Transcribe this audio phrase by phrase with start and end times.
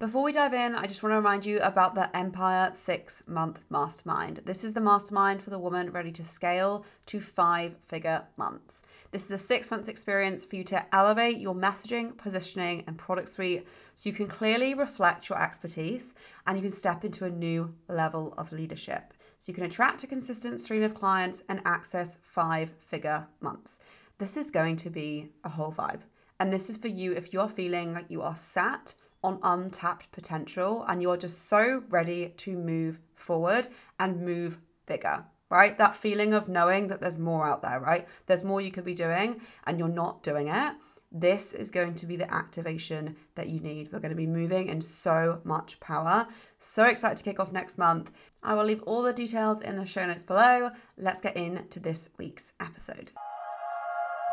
[0.00, 3.66] Before we dive in, I just want to remind you about the Empire six month
[3.68, 4.40] mastermind.
[4.46, 8.82] This is the mastermind for the woman ready to scale to five figure months.
[9.10, 13.28] This is a six month experience for you to elevate your messaging, positioning, and product
[13.28, 16.14] suite so you can clearly reflect your expertise
[16.46, 19.12] and you can step into a new level of leadership.
[19.38, 23.80] So you can attract a consistent stream of clients and access five figure months.
[24.16, 26.00] This is going to be a whole vibe.
[26.38, 30.84] And this is for you if you're feeling like you are sat on untapped potential
[30.88, 33.68] and you're just so ready to move forward
[33.98, 35.76] and move bigger, right?
[35.78, 38.08] That feeling of knowing that there's more out there, right?
[38.26, 40.74] There's more you could be doing and you're not doing it.
[41.12, 43.92] This is going to be the activation that you need.
[43.92, 46.28] We're going to be moving in so much power.
[46.60, 48.12] So excited to kick off next month.
[48.44, 50.70] I will leave all the details in the show notes below.
[50.96, 53.10] Let's get into this week's episode.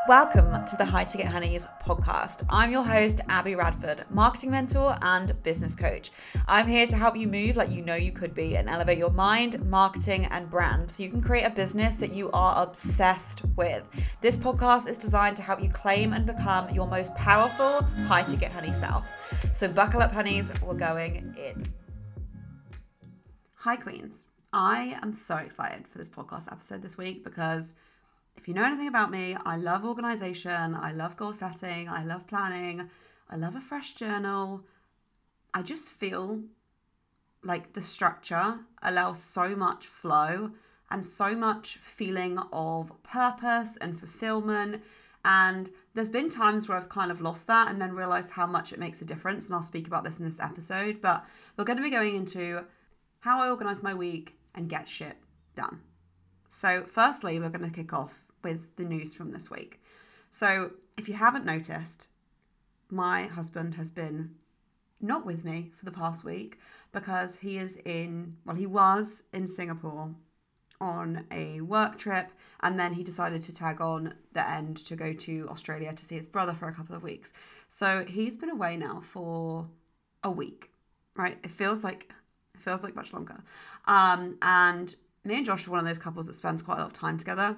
[0.07, 2.45] Welcome to the High Ticket Honeys podcast.
[2.49, 6.11] I'm your host, Abby Radford, marketing mentor and business coach.
[6.47, 9.09] I'm here to help you move like you know you could be and elevate your
[9.09, 13.83] mind, marketing, and brand so you can create a business that you are obsessed with.
[14.22, 18.50] This podcast is designed to help you claim and become your most powerful high ticket
[18.50, 19.03] honey self.
[19.52, 21.67] So buckle up, honeys, we're going in.
[23.55, 24.25] Hi, Queens.
[24.53, 27.73] I am so excited for this podcast episode this week because
[28.38, 32.27] if you know anything about me, I love organization, I love goal setting, I love
[32.27, 32.89] planning,
[33.29, 34.63] I love a fresh journal.
[35.53, 36.41] I just feel
[37.44, 40.52] like the structure allows so much flow
[40.89, 44.83] and so much feeling of purpose and fulfillment.
[45.25, 48.72] And there's been times where I've kind of lost that and then realized how much
[48.72, 49.47] it makes a difference.
[49.47, 51.01] And I'll speak about this in this episode.
[51.01, 51.25] But
[51.57, 52.63] we're going to be going into
[53.19, 55.17] how I organize my week and get shit
[55.55, 55.81] done.
[56.49, 59.81] So, firstly, we're going to kick off with the news from this week.
[60.31, 62.07] So, if you haven't noticed,
[62.89, 64.31] my husband has been
[64.99, 66.59] not with me for the past week
[66.91, 70.09] because he is in, well, he was in Singapore
[70.79, 75.13] on a work trip and then he decided to tag on the end to go
[75.13, 77.33] to Australia to see his brother for a couple of weeks.
[77.69, 79.67] So he's been away now for
[80.23, 80.72] a week,
[81.16, 81.38] right?
[81.44, 82.12] It feels like
[82.56, 83.44] it feels like much longer.
[83.85, 86.88] Um, and me and Josh are one of those couples that spends quite a lot
[86.88, 87.56] of time together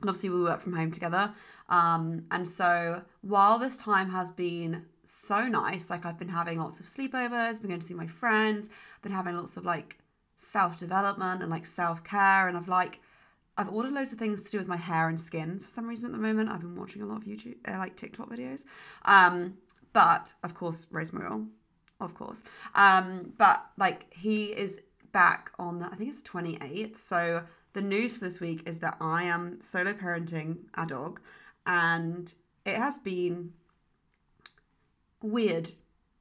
[0.00, 1.32] and obviously we work from home together.
[1.68, 6.80] Um, and so while this time has been so nice like i've been having lots
[6.80, 8.68] of sleepovers been going to see my friends
[9.02, 9.96] been having lots of like
[10.36, 12.48] self-development and like self-care.
[12.48, 13.00] And i've like
[13.56, 16.06] i've ordered loads of things to do with my hair and skin for some reason
[16.06, 16.50] at the moment.
[16.50, 18.64] I've been watching a lot of youtube uh, like tiktok videos.
[19.04, 19.54] Um,
[19.92, 21.46] but of course rosemary oil
[22.00, 22.42] of course.
[22.74, 24.80] Um, but like he is
[25.12, 27.42] back on i think it's the 28th so
[27.76, 31.20] the news for this week is that I am solo parenting a dog,
[31.66, 32.32] and
[32.64, 33.52] it has been
[35.22, 35.72] weird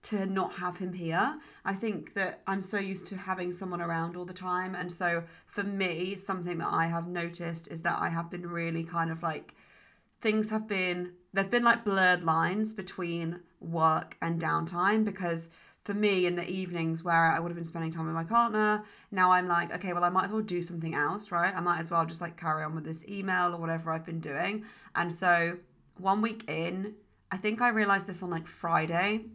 [0.04, 1.40] to not have him here.
[1.64, 4.76] I think that I'm so used to having someone around all the time.
[4.76, 8.84] And so for me, something that I have noticed is that I have been really
[8.84, 9.56] kind of like,
[10.20, 15.50] things have been, there's been like blurred lines between work and downtime because
[15.86, 18.84] for me in the evenings where I would have been spending time with my partner,
[19.12, 21.56] now I'm like, okay, well, I might as well do something else, right?
[21.56, 24.20] I might as well just like carry on with this email or whatever I've been
[24.20, 24.66] doing.
[24.96, 25.56] And so
[25.98, 26.96] one week in,
[27.32, 29.26] I think I realized this on like Friday.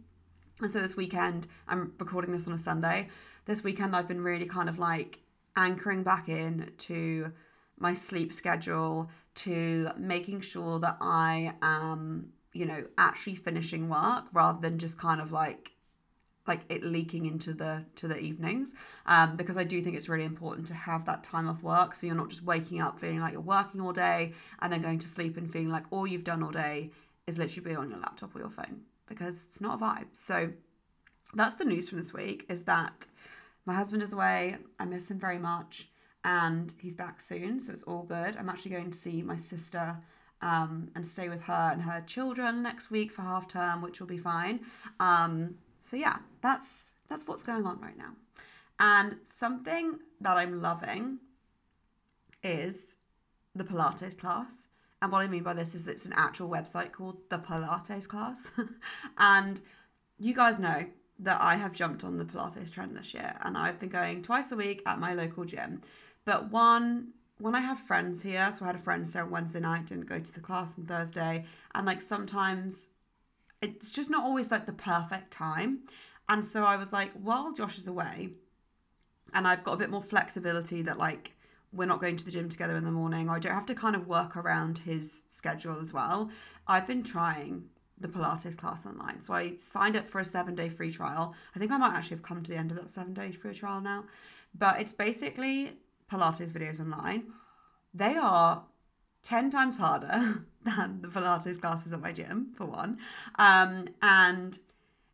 [0.61, 3.07] And so this weekend, I'm recording this on a Sunday.
[3.45, 5.19] This weekend, I've been really kind of like
[5.55, 7.31] anchoring back in to
[7.79, 14.59] my sleep schedule, to making sure that I am, you know, actually finishing work rather
[14.59, 15.71] than just kind of like
[16.47, 18.73] like it leaking into the to the evenings
[19.05, 22.07] um, because I do think it's really important to have that time off work so
[22.07, 25.07] you're not just waking up feeling like you're working all day and then going to
[25.07, 26.89] sleep and feeling like all you've done all day
[27.27, 30.07] is literally be on your laptop or your phone because it's not a vibe.
[30.13, 30.51] So
[31.33, 33.07] that's the news from this week is that
[33.65, 34.57] my husband is away.
[34.79, 35.87] I miss him very much
[36.23, 38.37] and he's back soon, so it's all good.
[38.37, 39.97] I'm actually going to see my sister
[40.41, 44.07] um, and stay with her and her children next week for half term, which will
[44.07, 44.59] be fine.
[44.99, 48.11] Um, so yeah, that's that's what's going on right now.
[48.79, 51.19] And something that I'm loving
[52.43, 52.95] is
[53.55, 54.67] the Pilates class.
[55.01, 58.37] And what I mean by this is it's an actual website called the Pilates class.
[59.17, 59.59] and
[60.19, 60.85] you guys know
[61.19, 64.51] that I have jumped on the Pilates trend this year and I've been going twice
[64.51, 65.81] a week at my local gym.
[66.25, 69.87] But one when I have friends here, so I had a friend on Wednesday night,
[69.87, 71.43] didn't go to the class on Thursday,
[71.73, 72.89] and like sometimes
[73.61, 75.79] it's just not always like the perfect time.
[76.29, 78.29] And so I was like, while Josh is away,
[79.33, 81.31] and I've got a bit more flexibility that like
[81.73, 83.75] we're not going to the gym together in the morning, or I don't have to
[83.75, 86.29] kind of work around his schedule as well.
[86.67, 87.63] I've been trying
[88.01, 89.21] the Pilates class online.
[89.21, 91.33] So I signed up for a seven day free trial.
[91.55, 93.53] I think I might actually have come to the end of that seven day free
[93.53, 94.05] trial now.
[94.57, 95.73] But it's basically
[96.11, 97.31] Pilates videos online.
[97.93, 98.63] They are
[99.23, 102.97] 10 times harder than the Pilates classes at my gym, for one.
[103.35, 104.57] Um, and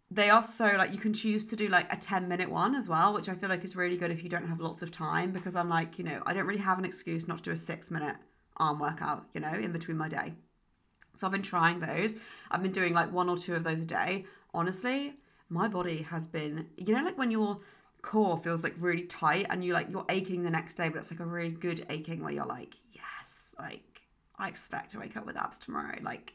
[0.10, 2.88] they are so like you can choose to do like a 10 minute one as
[2.88, 5.32] well, which I feel like is really good if you don't have lots of time
[5.32, 7.58] because I'm like, you know, I don't really have an excuse not to do a
[7.58, 8.16] six minute
[8.58, 10.34] arm workout, you know, in between my day.
[11.16, 12.16] So I've been trying those.
[12.52, 14.26] I've been doing like one or two of those a day.
[14.54, 15.16] Honestly,
[15.50, 17.60] my body has been, you know, like when your
[18.02, 21.12] core feels like really tight and you like you're aching the next day, but it's
[21.12, 23.97] like a really good aching where you're like, yes, like
[24.38, 25.98] I expect to wake up with abs tomorrow.
[26.02, 26.34] Like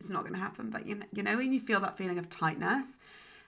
[0.00, 2.18] it's not going to happen, but you know, you know when you feel that feeling
[2.18, 2.98] of tightness.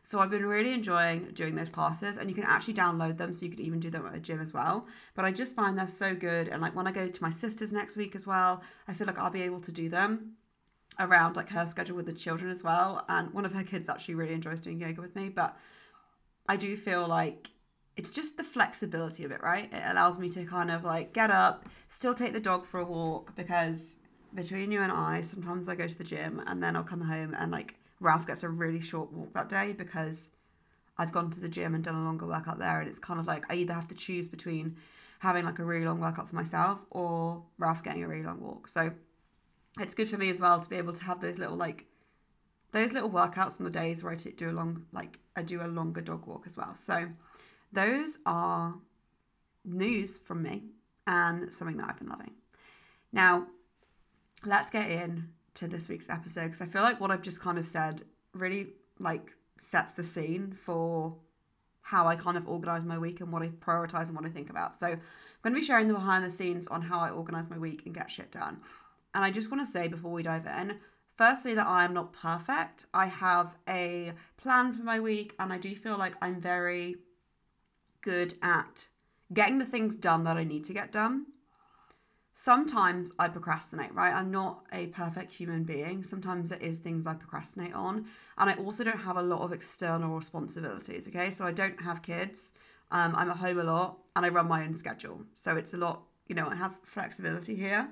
[0.02, 3.44] So I've been really enjoying doing those classes and you can actually download them so
[3.44, 4.86] you could even do them at the gym as well.
[5.14, 7.72] But I just find they're so good and like when I go to my sister's
[7.72, 10.36] next week as well, I feel like I'll be able to do them
[11.00, 13.04] around like her schedule with the children as well.
[13.08, 15.56] And one of her kids actually really enjoys doing yoga with me, but
[16.48, 17.50] I do feel like
[17.96, 19.72] it's just the flexibility of it, right?
[19.72, 22.84] It allows me to kind of like get up, still take the dog for a
[22.84, 23.96] walk because
[24.34, 27.34] between you and I, sometimes I go to the gym and then I'll come home
[27.38, 30.30] and like Ralph gets a really short walk that day because
[30.98, 32.80] I've gone to the gym and done a longer workout there.
[32.80, 34.76] And it's kind of like I either have to choose between
[35.20, 38.68] having like a really long workout for myself or Ralph getting a really long walk.
[38.68, 38.90] So
[39.80, 41.86] it's good for me as well to be able to have those little like
[42.72, 45.68] those little workouts on the days where I do a long like I do a
[45.68, 46.76] longer dog walk as well.
[46.76, 47.08] So
[47.76, 48.74] those are
[49.64, 50.62] news from me
[51.06, 52.32] and something that I've been loving.
[53.12, 53.46] Now,
[54.44, 57.58] let's get in to this week's episode because I feel like what I've just kind
[57.58, 58.02] of said
[58.32, 58.68] really
[58.98, 61.14] like sets the scene for
[61.82, 64.48] how I kind of organize my week and what I prioritize and what I think
[64.48, 64.80] about.
[64.80, 65.00] So I'm
[65.42, 67.94] going to be sharing the behind the scenes on how I organize my week and
[67.94, 68.58] get shit done.
[69.14, 70.78] And I just want to say before we dive in,
[71.18, 72.86] firstly, that I am not perfect.
[72.94, 76.96] I have a plan for my week and I do feel like I'm very
[78.12, 78.86] good at
[79.34, 81.26] getting the things done that I need to get done
[82.36, 84.14] sometimes I procrastinate, right?
[84.14, 86.04] I'm not a perfect human being.
[86.04, 88.04] Sometimes it is things I procrastinate on.
[88.36, 91.30] And I also don't have a lot of external responsibilities, okay?
[91.30, 92.52] So I don't have kids.
[92.92, 95.22] Um, I'm at home a lot and I run my own schedule.
[95.34, 97.88] So it's a lot, you know, I have flexibility here.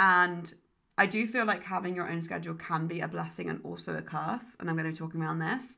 [0.00, 0.52] And
[0.98, 4.02] I do feel like having your own schedule can be a blessing and also a
[4.02, 4.56] curse.
[4.58, 5.74] And I'm going to be talking around this.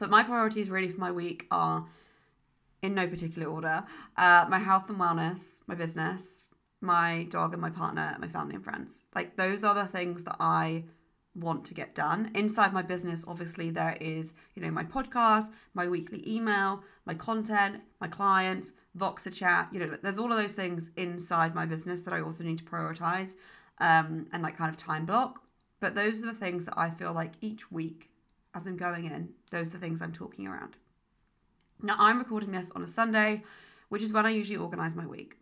[0.00, 1.86] But my priorities really for my week are
[2.82, 3.84] in no particular order
[4.16, 6.48] uh, my health and wellness, my business,
[6.80, 9.04] my dog and my partner, my family and friends.
[9.14, 10.84] Like those are the things that I
[11.34, 12.30] want to get done.
[12.34, 17.80] Inside my business, obviously, there is, you know, my podcast, my weekly email, my content,
[18.00, 22.12] my clients, Voxer chat, you know, there's all of those things inside my business that
[22.12, 23.36] I also need to prioritize
[23.78, 25.40] um, and like kind of time block.
[25.80, 28.10] But those are the things that I feel like each week
[28.54, 30.76] as I'm going in, those are the things I'm talking around.
[31.84, 33.42] Now, I'm recording this on a Sunday,
[33.88, 35.36] which is when I usually organize my week.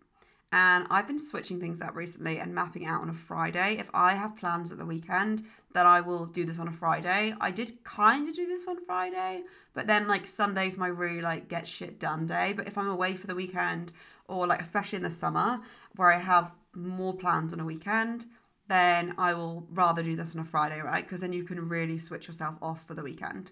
[0.52, 3.76] And I've been switching things up recently and mapping out on a Friday.
[3.78, 5.44] If I have plans at the weekend,
[5.74, 7.34] then I will do this on a Friday.
[7.42, 9.42] I did kind of do this on Friday,
[9.74, 12.54] but then like Sunday's my really like get shit done day.
[12.56, 13.92] But if I'm away for the weekend,
[14.26, 15.60] or like especially in the summer
[15.96, 18.24] where I have more plans on a weekend,
[18.66, 21.04] then I will rather do this on a Friday, right?
[21.04, 23.50] Because then you can really switch yourself off for the weekend.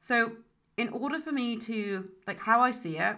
[0.00, 0.32] So,
[0.78, 3.16] in order for me to, like, how I see it,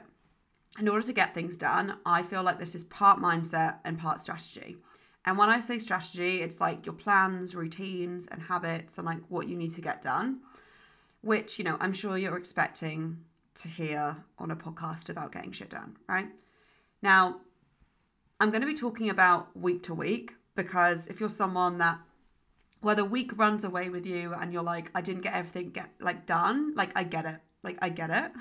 [0.79, 4.21] in order to get things done, I feel like this is part mindset and part
[4.21, 4.79] strategy.
[5.27, 9.47] And when I say strategy, it's like your plans, routines, and habits, and like what
[9.47, 10.41] you need to get done,
[11.21, 13.19] which, you know, I'm sure you're expecting
[13.57, 16.29] to hear on a podcast about getting shit done, right?
[17.03, 17.41] Now,
[18.41, 21.99] I'm going to be talking about week to week because if you're someone that
[22.81, 25.91] where the week runs away with you and you're like, I didn't get everything get
[26.01, 27.37] like done, like I get it.
[27.63, 28.33] Like I get it.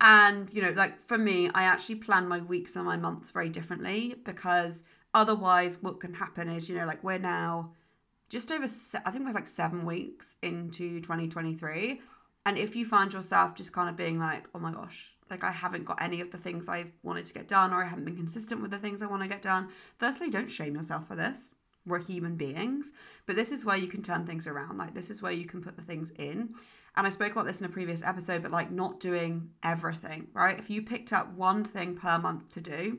[0.00, 3.48] and you know, like for me, I actually plan my weeks and my months very
[3.48, 4.82] differently because
[5.14, 7.72] otherwise what can happen is, you know, like we're now
[8.28, 8.66] just over
[9.04, 12.00] I think we're like 7 weeks into 2023
[12.46, 15.50] and if you find yourself just kind of being like, "Oh my gosh, like I
[15.52, 18.16] haven't got any of the things I've wanted to get done or I haven't been
[18.16, 19.68] consistent with the things I want to get done."
[19.98, 21.52] Firstly, don't shame yourself for this
[21.86, 22.92] we're human beings
[23.26, 25.60] but this is where you can turn things around like this is where you can
[25.60, 26.54] put the things in
[26.96, 30.58] and I spoke about this in a previous episode, but like not doing everything, right?
[30.58, 32.98] If you picked up one thing per month to do,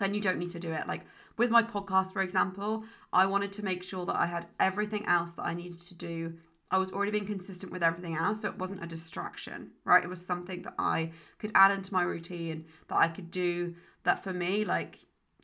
[0.00, 0.88] then you don't need to do it.
[0.88, 1.02] Like
[1.36, 5.34] with my podcast, for example, I wanted to make sure that I had everything else
[5.34, 6.34] that I needed to do.
[6.70, 10.02] I was already being consistent with everything else, so it wasn't a distraction, right?
[10.02, 13.74] It was something that I could add into my routine that I could do.
[14.02, 14.98] That for me, like,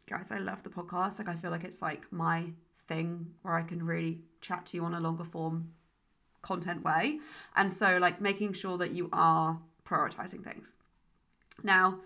[0.08, 1.18] guys, I love the podcast.
[1.18, 2.46] Like, I feel like it's like my
[2.88, 5.68] thing where I can really chat to you on a longer form
[6.42, 7.20] content way.
[7.56, 10.74] And so, like, making sure that you are prioritizing things.
[11.62, 12.00] Now,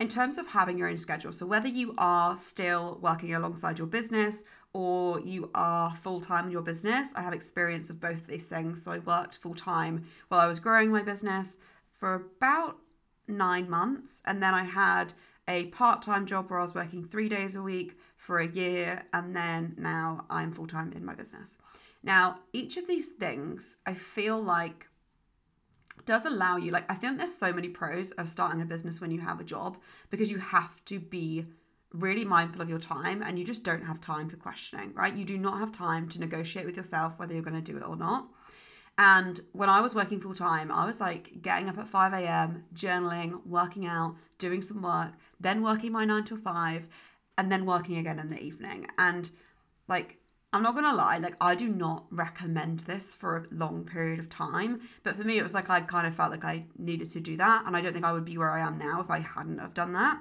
[0.00, 3.88] in terms of having your own schedule, so whether you are still working alongside your
[3.88, 8.26] business or you are full time in your business, I have experience of both of
[8.28, 8.82] these things.
[8.82, 11.56] So I worked full time while I was growing my business
[11.98, 12.76] for about
[13.26, 14.22] nine months.
[14.24, 15.12] And then I had
[15.48, 19.02] a part time job where I was working three days a week for a year.
[19.12, 21.58] And then now I'm full time in my business.
[22.02, 24.88] Now, each of these things I feel like
[26.04, 29.10] does allow you like I think there's so many pros of starting a business when
[29.10, 29.78] you have a job
[30.10, 31.44] because you have to be
[31.92, 35.14] really mindful of your time and you just don't have time for questioning, right?
[35.14, 37.82] You do not have time to negotiate with yourself whether you're going to do it
[37.82, 38.28] or not.
[38.98, 42.64] And when I was working full time, I was like getting up at 5 a.m.,
[42.74, 46.88] journaling, working out, doing some work, then working my nine to five,
[47.38, 48.88] and then working again in the evening.
[48.98, 49.30] And
[49.86, 50.17] like
[50.52, 54.30] I'm not gonna lie, like I do not recommend this for a long period of
[54.30, 54.80] time.
[55.02, 57.36] But for me, it was like I kind of felt like I needed to do
[57.36, 59.58] that, and I don't think I would be where I am now if I hadn't
[59.58, 60.18] have done that.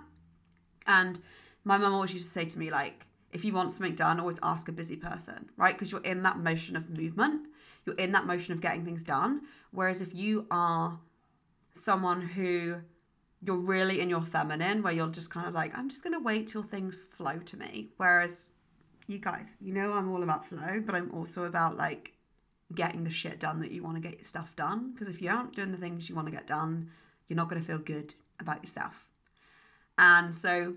[0.85, 1.19] And
[1.63, 4.39] my mum always used to say to me, like, if you want something done, always
[4.43, 5.75] ask a busy person, right?
[5.75, 7.47] Because you're in that motion of movement,
[7.85, 9.41] you're in that motion of getting things done.
[9.71, 10.99] Whereas if you are
[11.71, 12.75] someone who
[13.41, 16.47] you're really in your feminine, where you're just kind of like, I'm just gonna wait
[16.47, 17.89] till things flow to me.
[17.97, 18.47] Whereas
[19.07, 22.13] you guys, you know I'm all about flow, but I'm also about like
[22.75, 24.91] getting the shit done that you want to get your stuff done.
[24.91, 26.89] Because if you aren't doing the things you want to get done,
[27.27, 29.05] you're not going to feel good about yourself.
[29.97, 30.75] And so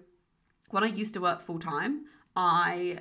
[0.71, 2.07] when I used to work full time,
[2.37, 3.01] I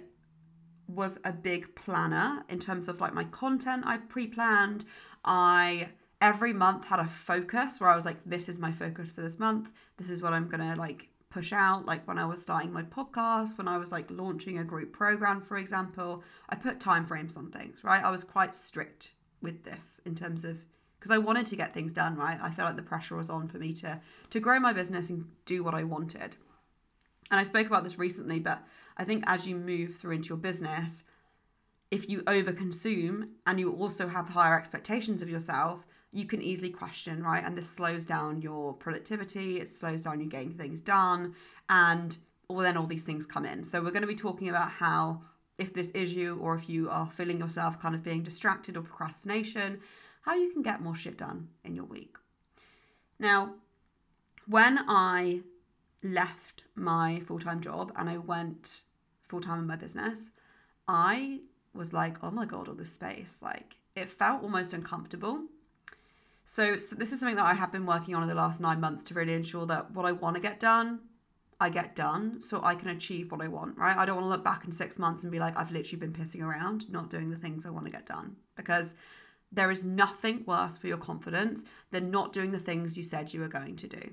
[0.88, 4.86] was a big planner in terms of like my content I pre-planned.
[5.24, 9.22] I every month had a focus where I was like, this is my focus for
[9.22, 9.70] this month.
[9.98, 13.58] This is what I'm gonna like push out like when i was starting my podcast
[13.58, 17.52] when i was like launching a group program for example i put time frames on
[17.52, 18.04] things right?
[18.04, 20.58] I was quite strict with this in terms of
[21.00, 22.40] because i wanted to get things done right?
[22.42, 24.00] I felt like the pressure was on for me to
[24.32, 26.36] to grow my business and do what i wanted.
[27.32, 28.64] And i spoke about this recently but
[28.98, 31.04] i think as you move through into your business
[31.92, 37.24] if you overconsume and you also have higher expectations of yourself you can easily question,
[37.24, 37.44] right?
[37.44, 41.36] And this slows down your productivity, it slows down you getting things done,
[41.70, 43.64] and well, then all these things come in.
[43.64, 45.22] So we're going to be talking about how
[45.60, 48.82] if this is you or if you are feeling yourself kind of being distracted or
[48.82, 49.80] procrastination,
[50.22, 52.16] how you can get more shit done in your week.
[53.20, 53.54] Now,
[54.48, 55.42] when I
[56.02, 58.82] left my full-time job and I went
[59.28, 60.32] full-time in my business,
[60.88, 61.42] I
[61.76, 63.38] was like, oh my god, all this space.
[63.42, 65.44] Like it felt almost uncomfortable
[66.50, 68.80] so, so, this is something that I have been working on in the last nine
[68.80, 71.00] months to really ensure that what I want to get done,
[71.60, 73.96] I get done so I can achieve what I want, right?
[73.96, 76.12] I don't want to look back in six months and be like, I've literally been
[76.12, 78.36] pissing around, not doing the things I want to get done.
[78.58, 78.96] Because
[79.52, 83.42] there is nothing worse for your confidence than not doing the things you said you
[83.42, 84.10] were going to do.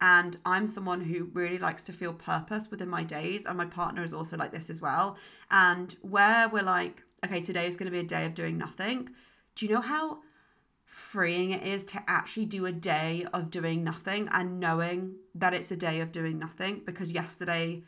[0.00, 3.44] And I'm someone who really likes to feel purpose within my days.
[3.44, 5.18] And my partner is also like this as well.
[5.50, 9.10] And where we're like, okay, today is going to be a day of doing nothing.
[9.54, 10.20] Do you know how
[10.84, 15.70] freeing it is to actually do a day of doing nothing and knowing that it's
[15.70, 17.82] a day of doing nothing because yesterday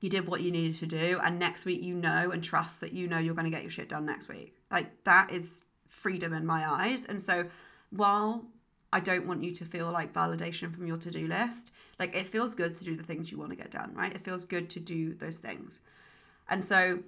[0.00, 2.92] you did what you needed to do and next week you know and trust that
[2.92, 4.54] you know you're going to get your shit done next week.
[4.70, 7.06] Like that is freedom in my eyes.
[7.06, 7.46] And so
[7.90, 8.44] while
[8.92, 12.54] I don't want you to feel like validation from your to-do list like it feels
[12.54, 14.14] good to do the things you want to get done right?
[14.14, 15.80] It feels good to do those things.
[16.48, 16.98] And so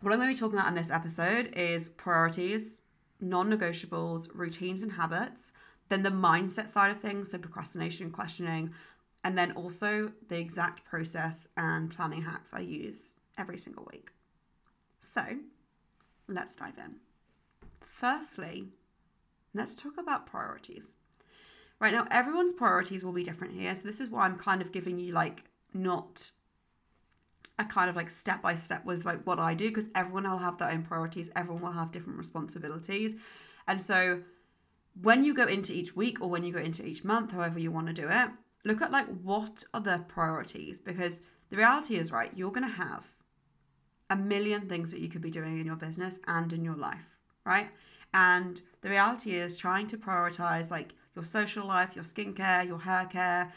[0.00, 2.78] what I'm going to be talking about in this episode is priorities
[3.20, 5.52] non negotiables, routines, and habits,
[5.88, 8.72] then the mindset side of things, so procrastination and questioning,
[9.24, 14.10] and then also the exact process and planning hacks I use every single week.
[15.00, 15.24] So
[16.28, 16.96] let's dive in.
[17.80, 18.68] Firstly,
[19.54, 20.96] let's talk about priorities.
[21.78, 23.74] Right now, everyone's priorities will be different here.
[23.74, 25.44] So, this is why I'm kind of giving you like
[25.74, 26.30] not
[27.58, 30.38] a kind of like step by step with like what I do because everyone will
[30.38, 33.16] have their own priorities, everyone will have different responsibilities.
[33.66, 34.20] And so
[35.00, 37.70] when you go into each week or when you go into each month, however you
[37.70, 38.30] want to do it,
[38.64, 42.74] look at like what are the priorities because the reality is right, you're going to
[42.74, 43.04] have
[44.10, 47.18] a million things that you could be doing in your business and in your life,
[47.44, 47.68] right?
[48.14, 53.06] And the reality is trying to prioritize like your social life, your skincare, your hair
[53.06, 53.52] care,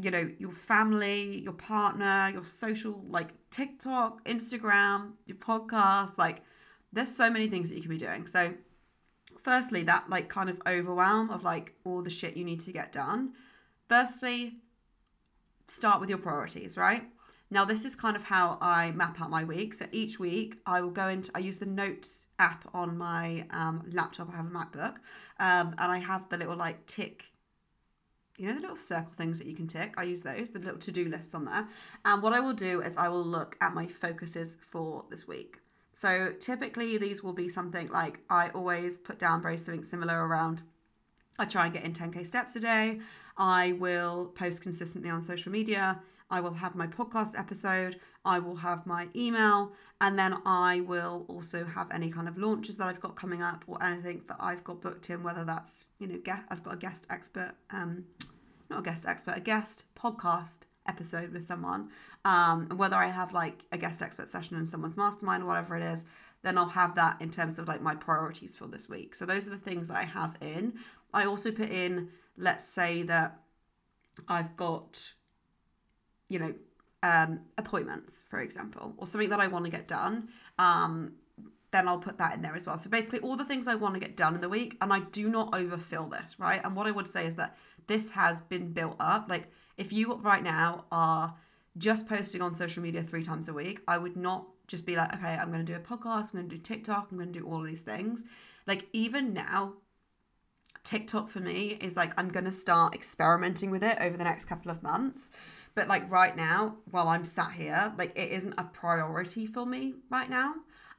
[0.00, 6.16] you know, your family, your partner, your social, like TikTok, Instagram, your podcast.
[6.16, 6.42] Like,
[6.92, 8.26] there's so many things that you can be doing.
[8.26, 8.54] So,
[9.42, 12.92] firstly, that like kind of overwhelm of like all the shit you need to get
[12.92, 13.32] done.
[13.88, 14.54] Firstly,
[15.68, 17.04] start with your priorities, right?
[17.52, 19.74] Now, this is kind of how I map out my week.
[19.74, 23.82] So each week I will go into, I use the notes app on my um,
[23.92, 24.32] laptop.
[24.32, 24.96] I have a MacBook
[25.40, 27.24] um, and I have the little like tick
[28.40, 30.78] you know the little circle things that you can tick i use those the little
[30.78, 31.68] to-do lists on there.
[32.04, 35.58] And what i will do is i will look at my focuses for this week.
[35.92, 40.62] So typically these will be something like i always put down very something similar around
[41.38, 43.00] i try and get in 10k steps a day.
[43.36, 48.56] I will post consistently on social media I will have my podcast episode, I will
[48.56, 53.00] have my email, and then I will also have any kind of launches that I've
[53.00, 56.18] got coming up or anything that I've got booked in, whether that's, you know,
[56.48, 58.04] I've got a guest expert, um,
[58.68, 61.88] not a guest expert, a guest podcast episode with someone,
[62.24, 65.82] um, whether I have like a guest expert session in someone's mastermind or whatever it
[65.82, 66.04] is,
[66.42, 69.14] then I'll have that in terms of like my priorities for this week.
[69.14, 70.74] So those are the things that I have in.
[71.12, 73.40] I also put in, let's say that
[74.28, 74.98] I've got
[76.30, 76.54] you know,
[77.02, 81.12] um, appointments, for example, or something that I want to get done, um,
[81.70, 82.78] then I'll put that in there as well.
[82.78, 85.00] So basically, all the things I want to get done in the week, and I
[85.00, 86.60] do not overfill this, right?
[86.64, 87.56] And what I would say is that
[87.86, 89.26] this has been built up.
[89.28, 91.34] Like, if you right now are
[91.78, 95.14] just posting on social media three times a week, I would not just be like,
[95.14, 97.38] okay, I'm going to do a podcast, I'm going to do TikTok, I'm going to
[97.38, 98.24] do all of these things.
[98.66, 99.74] Like, even now,
[100.84, 104.46] TikTok for me is like, I'm going to start experimenting with it over the next
[104.46, 105.30] couple of months.
[105.80, 109.94] But like right now, while I'm sat here, like it isn't a priority for me
[110.10, 110.56] right now.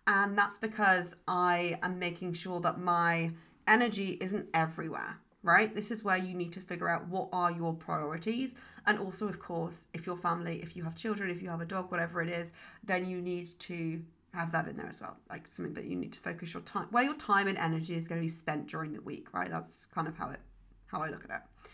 [0.07, 3.29] And that's because I am making sure that my
[3.67, 5.75] energy isn't everywhere, right?
[5.75, 8.55] This is where you need to figure out what are your priorities.
[8.88, 11.65] And also, of course, if your family, if you have children, if you have a
[11.65, 12.51] dog, whatever it is,
[12.83, 14.01] then you need to
[14.33, 15.15] have that in there as well.
[15.29, 18.07] Like something that you need to focus your time, where your time and energy is
[18.07, 19.51] going to be spent during the week, right?
[19.51, 20.39] That's kind of how it,
[20.88, 21.69] how I look at it.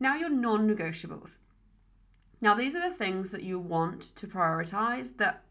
[0.00, 1.38] Now, your non negotiables.
[2.40, 5.42] Now, these are the things that you want to prioritize that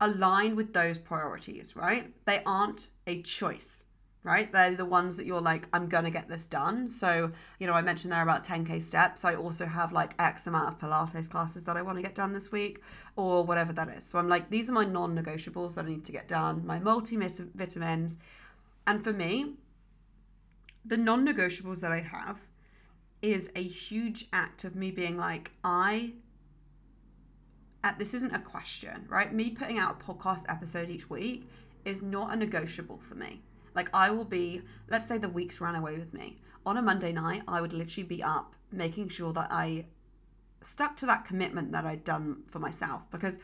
[0.00, 2.12] align with those priorities, right?
[2.26, 3.84] They aren't a choice,
[4.22, 4.52] right?
[4.52, 6.88] They're the ones that you're like, I'm going to get this done.
[6.88, 9.24] So, you know, I mentioned there about 10K steps.
[9.24, 12.32] I also have like X amount of Pilates classes that I want to get done
[12.32, 12.82] this week
[13.16, 14.04] or whatever that is.
[14.04, 16.78] So I'm like, these are my non negotiables that I need to get done, my
[16.78, 18.16] multivitamins.
[18.86, 19.54] And for me,
[20.84, 22.38] the non negotiables that I have
[23.20, 26.12] is a huge act of me being like, I
[27.98, 29.32] this isn't a question, right?
[29.32, 31.48] Me putting out a podcast episode each week
[31.84, 33.42] is not a negotiable for me.
[33.74, 36.40] Like I will be, let's say the weeks ran away with me.
[36.66, 39.86] On a Monday night, I would literally be up making sure that I
[40.60, 43.02] stuck to that commitment that I'd done for myself.
[43.10, 43.38] Because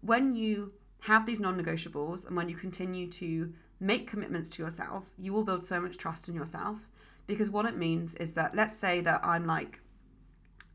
[0.00, 5.04] when you have these non negotiables and when you continue to make commitments to yourself,
[5.18, 6.78] you will build so much trust in yourself.
[7.26, 9.80] Because what it means is that, let's say that I'm like,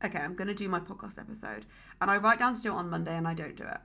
[0.06, 1.66] okay, I'm going to do my podcast episode.
[2.00, 3.80] And I write down to do it on Monday and I don't do it.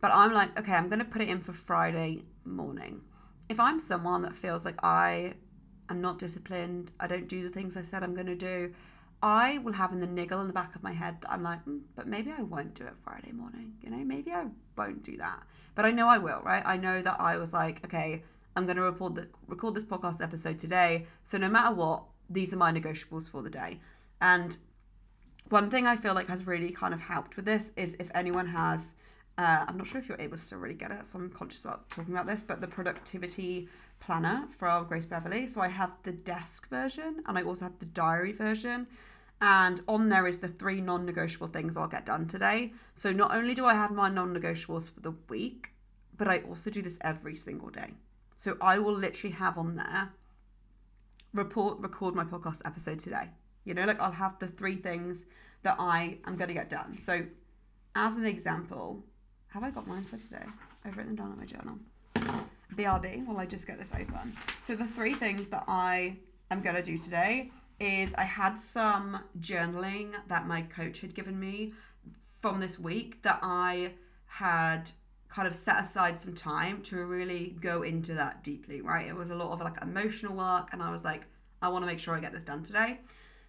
[0.00, 3.02] But I'm like, okay, I'm going to put it in for Friday morning.
[3.48, 5.34] If I'm someone that feels like I
[5.88, 8.72] am not disciplined, I don't do the things I said I'm going to do,
[9.22, 11.64] I will have in the niggle in the back of my head that I'm like,
[11.64, 13.72] mm, but maybe I won't do it Friday morning.
[13.82, 14.46] You know, maybe I
[14.76, 15.42] won't do that.
[15.74, 16.62] But I know I will, right?
[16.66, 18.22] I know that I was like, okay,
[18.54, 21.06] I'm going to record the, record this podcast episode today.
[21.22, 23.80] So no matter what, these are my negotiables for the day.
[24.20, 24.56] And
[25.48, 28.46] one thing I feel like has really kind of helped with this is if anyone
[28.46, 28.94] has,
[29.38, 31.88] uh, I'm not sure if you're able to really get it, so I'm conscious about
[31.90, 33.68] talking about this, but the productivity
[34.00, 35.46] planner from Grace Beverley.
[35.46, 38.86] So I have the desk version and I also have the diary version.
[39.40, 42.72] And on there is the three non negotiable things I'll get done today.
[42.94, 45.72] So not only do I have my non negotiables for the week,
[46.16, 47.92] but I also do this every single day.
[48.36, 50.12] So I will literally have on there
[51.34, 53.28] report record my podcast episode today
[53.66, 55.26] you know, like I'll have the three things
[55.62, 56.96] that I am going to get done.
[56.96, 57.22] So,
[57.94, 59.02] as an example,
[59.48, 60.44] have I got mine for today?
[60.84, 61.78] I've written them down in my journal.
[62.74, 64.36] BRB, while I just get this open.
[64.64, 66.16] So, the three things that I
[66.50, 67.50] am going to do today
[67.80, 71.74] is I had some journaling that my coach had given me
[72.40, 73.92] from this week that I
[74.26, 74.90] had
[75.28, 79.06] kind of set aside some time to really go into that deeply, right?
[79.06, 81.22] It was a lot of like emotional work, and I was like,
[81.60, 83.00] I want to make sure I get this done today.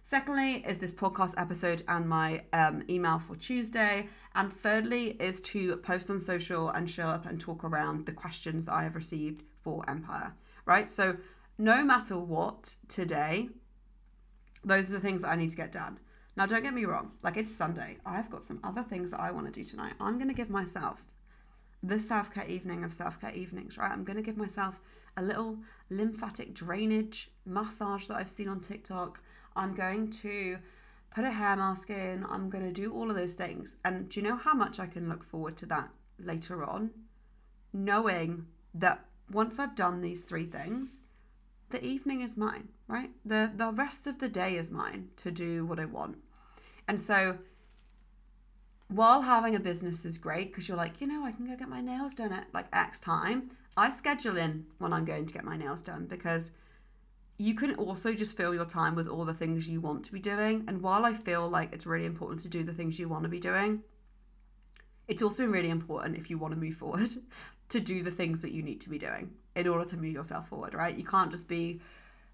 [0.08, 4.08] Secondly, is this podcast episode and my um, email for Tuesday.
[4.34, 8.64] And thirdly, is to post on social and show up and talk around the questions
[8.64, 10.32] that I have received for Empire,
[10.64, 10.88] right?
[10.88, 11.18] So,
[11.58, 13.50] no matter what today,
[14.64, 15.98] those are the things that I need to get done.
[16.38, 17.98] Now, don't get me wrong, like it's Sunday.
[18.06, 19.92] I've got some other things that I want to do tonight.
[20.00, 21.04] I'm going to give myself
[21.82, 23.92] the self care evening of self care evenings, right?
[23.92, 24.80] I'm going to give myself
[25.18, 25.58] a little
[25.90, 29.20] lymphatic drainage massage that I've seen on TikTok.
[29.56, 30.58] I'm going to
[31.14, 33.76] put a hair mask in, I'm going to do all of those things.
[33.84, 36.90] And do you know how much I can look forward to that later on?
[37.72, 41.00] Knowing that once I've done these three things,
[41.70, 43.10] the evening is mine, right?
[43.24, 46.16] The the rest of the day is mine to do what I want.
[46.86, 47.38] And so
[48.88, 51.68] while having a business is great because you're like, you know, I can go get
[51.68, 55.44] my nails done at like X time, I schedule in when I'm going to get
[55.44, 56.50] my nails done because
[57.38, 60.18] you can also just fill your time with all the things you want to be
[60.18, 60.64] doing.
[60.66, 63.28] And while I feel like it's really important to do the things you want to
[63.28, 63.80] be doing,
[65.06, 67.10] it's also really important if you want to move forward
[67.68, 70.48] to do the things that you need to be doing in order to move yourself
[70.48, 70.96] forward, right?
[70.96, 71.80] You can't just be,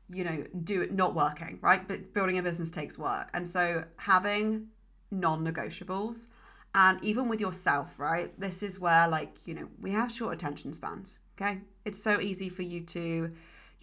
[0.09, 1.87] you know, do it not working, right?
[1.87, 3.29] But building a business takes work.
[3.35, 4.69] And so having
[5.11, 6.29] non negotiables
[6.75, 8.39] and even with yourself, right?
[8.41, 11.61] This is where, like, you know, we have short attention spans, okay?
[11.85, 13.33] It's so easy for you to,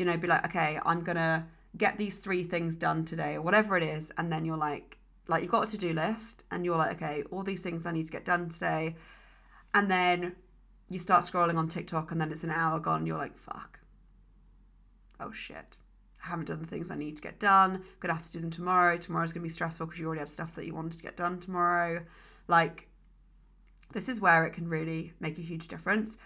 [0.01, 1.45] you know, be like, okay, I'm gonna
[1.77, 4.11] get these three things done today or whatever it is.
[4.17, 7.23] And then you're like, like, you've got a to do list and you're like, okay,
[7.29, 8.95] all these things I need to get done today.
[9.75, 10.35] And then
[10.89, 13.79] you start scrolling on TikTok and then it's an hour gone and you're like, fuck.
[15.19, 15.77] Oh shit.
[16.25, 17.75] I haven't done the things I need to get done.
[17.75, 18.97] I'm gonna have to do them tomorrow.
[18.97, 21.37] Tomorrow's gonna be stressful because you already had stuff that you wanted to get done
[21.37, 22.03] tomorrow.
[22.47, 22.87] Like,
[23.93, 26.17] this is where it can really make a huge difference.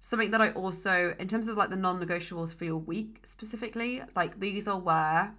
[0.00, 4.02] Something that I also, in terms of like the non negotiables for your week specifically,
[4.14, 5.34] like these are where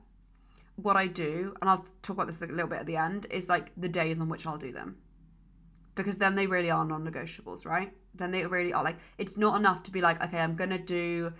[0.75, 3.49] what I do, and I'll talk about this a little bit at the end, is
[3.49, 4.97] like the days on which I'll do them.
[5.95, 7.93] Because then they really are non negotiables, right?
[8.15, 10.77] Then they really are like, it's not enough to be like, okay, I'm going to
[10.77, 11.33] do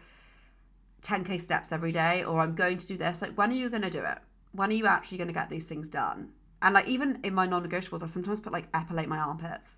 [1.01, 3.21] 10K steps every day, or I'm going to do this.
[3.21, 4.17] Like, when are you going to do it?
[4.51, 6.29] When are you actually going to get these things done?
[6.61, 9.77] And like even in my non-negotiables, I sometimes put like epilate my armpits.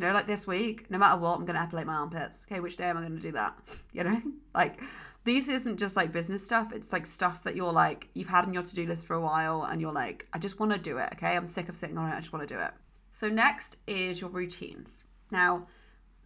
[0.00, 2.46] You know, like this week, no matter what, I'm gonna epilate my armpits.
[2.50, 3.54] Okay, which day am I gonna do that?
[3.92, 4.22] You know,
[4.54, 4.80] like
[5.24, 6.72] these isn't just like business stuff.
[6.72, 9.64] It's like stuff that you're like you've had on your to-do list for a while,
[9.64, 11.10] and you're like, I just want to do it.
[11.12, 12.14] Okay, I'm sick of sitting on it.
[12.14, 12.70] I just want to do it.
[13.12, 15.04] So next is your routines.
[15.30, 15.66] Now,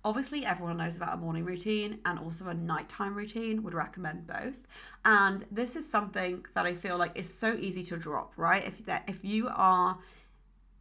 [0.05, 4.59] obviously everyone knows about a morning routine and also a nighttime routine would recommend both
[5.07, 8.85] and this is something that i feel like is so easy to drop right if
[8.85, 9.99] that if you are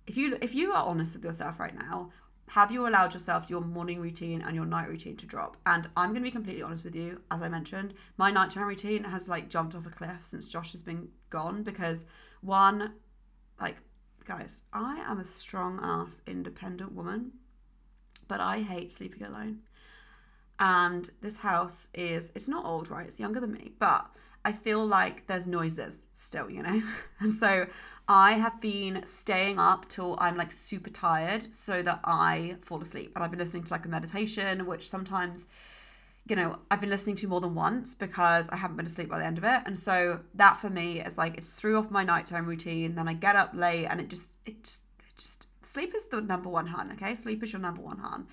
[0.08, 2.12] if you if you are honest with yourself right now
[2.48, 6.10] have you allowed yourself your morning routine and your night routine to drop and i'm
[6.10, 9.50] going to be completely honest with you as i mentioned my nighttime routine has like
[9.50, 12.06] jumped off a cliff since josh has been gone because
[12.42, 12.94] one
[13.60, 13.78] like
[14.26, 17.32] guys i am a strong ass independent woman
[18.28, 19.60] but I hate sleeping alone.
[20.60, 23.08] And this house is, it's not old, right?
[23.08, 24.08] It's younger than me, but
[24.46, 26.82] I feel like there's noises still, you know?
[27.20, 27.68] And so
[28.08, 33.12] I have been staying up till I'm like super tired so that I fall asleep.
[33.16, 35.48] And I've been listening to like a meditation, which sometimes,
[36.28, 39.20] you know, I've been listening to more than once because I haven't been asleep by
[39.20, 39.62] the end of it.
[39.66, 42.96] And so that for me is like, it's threw off my nighttime routine.
[42.96, 46.22] Then I get up late and it just, it just, it just sleep is the
[46.22, 47.16] number one hun, okay?
[47.16, 48.28] Sleep is your number one hun.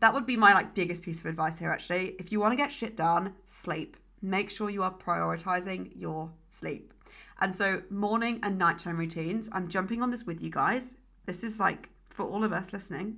[0.00, 2.16] That would be my like biggest piece of advice here actually.
[2.18, 3.96] If you want to get shit done, sleep.
[4.20, 6.92] Make sure you are prioritizing your sleep.
[7.40, 10.94] And so morning and nighttime routines, I'm jumping on this with you guys.
[11.26, 13.16] This is like for all of us listening.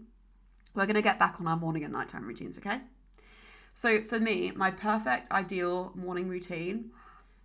[0.74, 2.80] We're going to get back on our morning and nighttime routines, okay?
[3.72, 6.90] So for me, my perfect ideal morning routine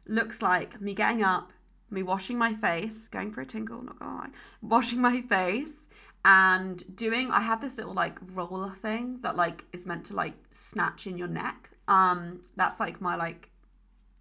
[0.08, 1.52] looks like me getting up,
[1.90, 4.30] me washing my face, going for a tinkle, not gonna lie,
[4.62, 5.82] washing my face,
[6.24, 10.34] and doing i have this little like roller thing that like is meant to like
[10.52, 13.50] snatch in your neck um that's like my like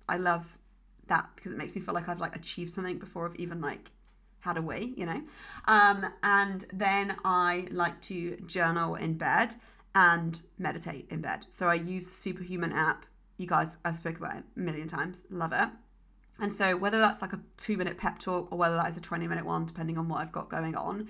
[0.09, 0.57] i love
[1.11, 3.90] that because it makes me feel like i've like achieved something before i've even like
[4.40, 5.20] had a wee you know?
[5.66, 9.55] Um and then i like to journal in bed
[9.94, 11.44] and meditate in bed.
[11.51, 13.05] So i use the superhuman app.
[13.37, 15.25] You guys i've spoken about it a million times.
[15.29, 15.68] Love it.
[16.38, 19.01] And so whether that's like a two minute pep talk or whether that is a
[19.01, 21.09] 20 minute one depending on what i've got going on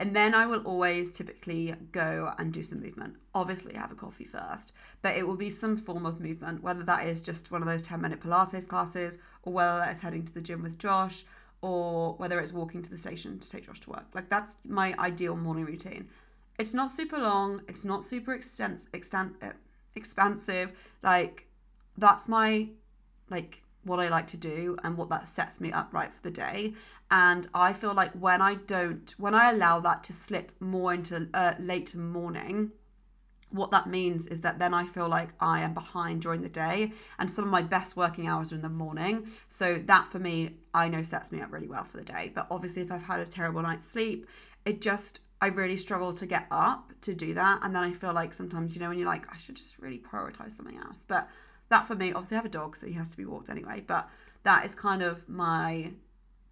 [0.00, 3.16] and then I will always typically go and do some movement.
[3.34, 7.06] Obviously, have a coffee first, but it will be some form of movement, whether that
[7.06, 10.34] is just one of those 10 minute Pilates classes, or whether that is heading to
[10.34, 11.24] the gym with Josh,
[11.62, 14.04] or whether it's walking to the station to take Josh to work.
[14.14, 16.08] Like, that's my ideal morning routine.
[16.58, 19.50] It's not super long, it's not super expense, extent, uh,
[19.94, 20.72] expansive.
[21.02, 21.46] Like,
[21.96, 22.68] that's my,
[23.30, 26.30] like, what I like to do and what that sets me up right for the
[26.30, 26.74] day.
[27.10, 31.28] And I feel like when I don't, when I allow that to slip more into
[31.34, 32.72] uh, late morning,
[33.50, 36.92] what that means is that then I feel like I am behind during the day,
[37.18, 39.28] and some of my best working hours are in the morning.
[39.48, 42.32] So that for me, I know sets me up really well for the day.
[42.34, 44.26] But obviously, if I've had a terrible night's sleep,
[44.64, 48.12] it just I really struggle to get up to do that, and then I feel
[48.12, 51.28] like sometimes you know when you're like I should just really prioritize something else, but
[51.68, 53.82] that for me, obviously, I have a dog, so he has to be walked anyway.
[53.86, 54.08] But
[54.42, 55.92] that is kind of my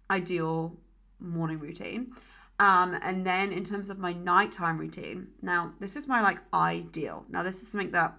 [0.09, 0.75] ideal
[1.19, 2.13] morning routine.
[2.59, 7.25] Um, and then in terms of my nighttime routine, now this is my like ideal.
[7.29, 8.13] Now this is something that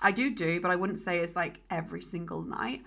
[0.00, 2.82] I do do, but I wouldn't say it's like every single night.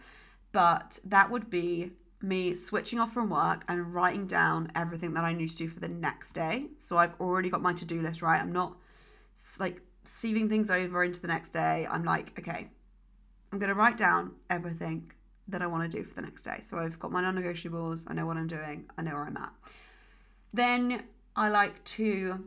[0.51, 5.33] But that would be me switching off from work and writing down everything that I
[5.33, 6.67] need to do for the next day.
[6.77, 8.39] So I've already got my to do list, right?
[8.39, 8.77] I'm not
[9.59, 11.85] like sieving things over into the next day.
[11.89, 12.69] I'm like, okay,
[13.53, 15.11] I'm going to write down everything
[15.47, 16.57] that I want to do for the next day.
[16.61, 19.37] So I've got my non negotiables, I know what I'm doing, I know where I'm
[19.37, 19.53] at.
[20.51, 21.03] Then
[21.35, 22.43] I like to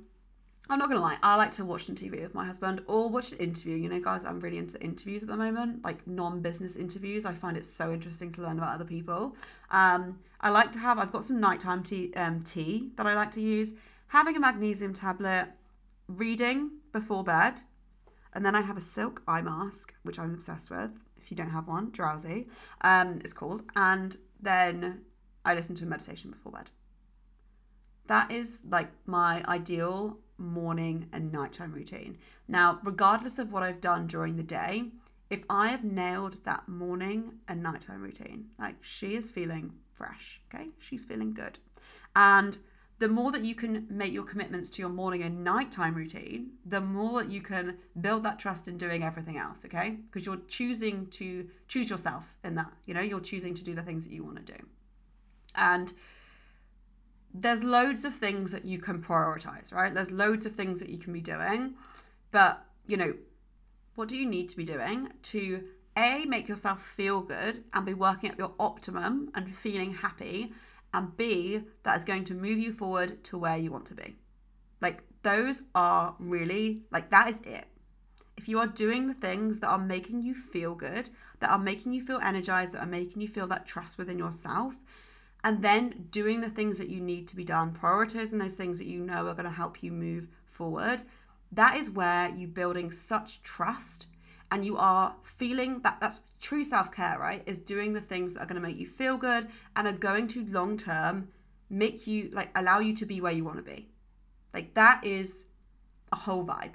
[0.68, 3.30] I'm not gonna lie, I like to watch some TV with my husband or watch
[3.30, 3.76] an interview.
[3.76, 7.24] You know, guys, I'm really into interviews at the moment, like non-business interviews.
[7.24, 9.36] I find it so interesting to learn about other people.
[9.70, 10.98] Um, I like to have.
[10.98, 13.74] I've got some nighttime tea, um, tea that I like to use.
[14.08, 15.50] Having a magnesium tablet,
[16.08, 17.60] reading before bed,
[18.36, 20.90] and then I have a silk eye mask, which I'm obsessed with.
[21.16, 22.48] If you don't have one, drowsy,
[22.82, 23.62] um, it's called.
[23.74, 25.00] And then
[25.46, 26.70] I listen to a meditation before bed.
[28.08, 32.18] That is like my ideal morning and nighttime routine.
[32.46, 34.90] Now, regardless of what I've done during the day,
[35.30, 40.68] if I have nailed that morning and nighttime routine, like she is feeling fresh, okay?
[40.78, 41.58] She's feeling good.
[42.14, 42.58] And
[42.98, 46.80] the more that you can make your commitments to your morning and nighttime routine, the
[46.80, 49.98] more that you can build that trust in doing everything else, okay?
[50.10, 53.82] Because you're choosing to choose yourself in that, you know, you're choosing to do the
[53.82, 54.58] things that you want to do.
[55.54, 55.92] And
[57.34, 59.92] there's loads of things that you can prioritize, right?
[59.92, 61.74] There's loads of things that you can be doing.
[62.30, 63.12] But, you know,
[63.94, 65.64] what do you need to be doing to
[65.98, 70.52] A, make yourself feel good and be working at your optimum and feeling happy?
[70.96, 74.16] And B, that is going to move you forward to where you want to be.
[74.80, 77.66] Like, those are really, like, that is it.
[78.38, 81.92] If you are doing the things that are making you feel good, that are making
[81.92, 84.74] you feel energized, that are making you feel that trust within yourself,
[85.44, 88.86] and then doing the things that you need to be done, prioritizing those things that
[88.86, 91.02] you know are going to help you move forward.
[91.52, 94.06] That is where you building such trust
[94.50, 97.42] and you are feeling that that's true self-care, right?
[97.46, 100.28] Is doing the things that are going to make you feel good and are going
[100.28, 101.28] to long term
[101.68, 103.88] make you like allow you to be where you want to be.
[104.54, 105.46] Like that is
[106.12, 106.72] a whole vibe.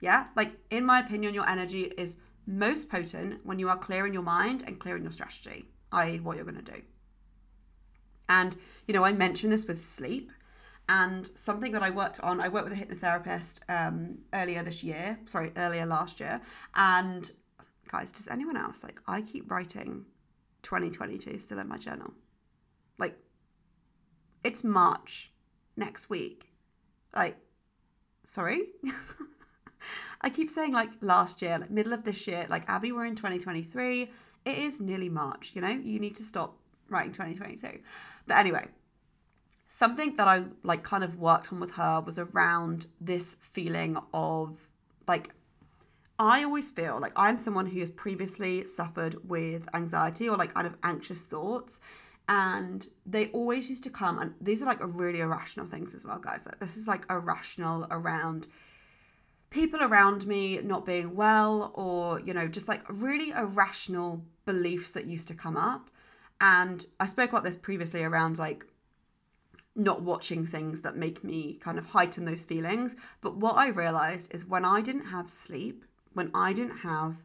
[0.00, 0.26] Yeah?
[0.36, 4.22] Like in my opinion your energy is most potent when you are clear in your
[4.22, 6.18] mind and clear in your strategy, i.e.
[6.20, 6.82] what you're going to do.
[8.28, 8.56] And,
[8.86, 10.32] you know, I mentioned this with sleep.
[10.94, 15.18] And something that I worked on, I worked with a hypnotherapist um, earlier this year,
[15.24, 16.38] sorry, earlier last year.
[16.74, 17.30] And
[17.90, 20.04] guys, does anyone else, like, I keep writing
[20.62, 22.12] 2022 still in my journal.
[22.98, 23.16] Like,
[24.44, 25.32] it's March
[25.78, 26.52] next week.
[27.16, 27.38] Like,
[28.26, 28.66] sorry?
[30.20, 33.16] I keep saying like last year, like middle of this year, like Abby, we're in
[33.16, 34.10] 2023.
[34.44, 35.70] It is nearly March, you know?
[35.70, 36.54] You need to stop
[36.90, 37.80] writing 2022.
[38.26, 38.68] But anyway,
[39.72, 44.68] something that I like kind of worked on with her was around this feeling of
[45.08, 45.30] like
[46.18, 50.66] I always feel like I'm someone who has previously suffered with anxiety or like kind
[50.66, 51.80] of anxious thoughts.
[52.28, 56.18] And they always used to come, and these are like really irrational things as well,
[56.18, 56.46] guys.
[56.46, 58.46] Like, this is like irrational around
[59.50, 65.06] people around me not being well, or, you know, just like really irrational beliefs that
[65.06, 65.90] used to come up.
[66.40, 68.64] And I spoke about this previously around like
[69.74, 72.94] not watching things that make me kind of heighten those feelings.
[73.20, 77.16] But what I realized is when I didn't have sleep, when I didn't have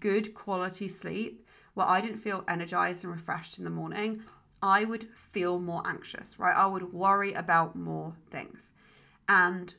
[0.00, 4.22] good quality sleep, where I didn't feel energized and refreshed in the morning,
[4.62, 6.56] I would feel more anxious, right?
[6.56, 8.72] I would worry about more things.
[9.28, 9.74] And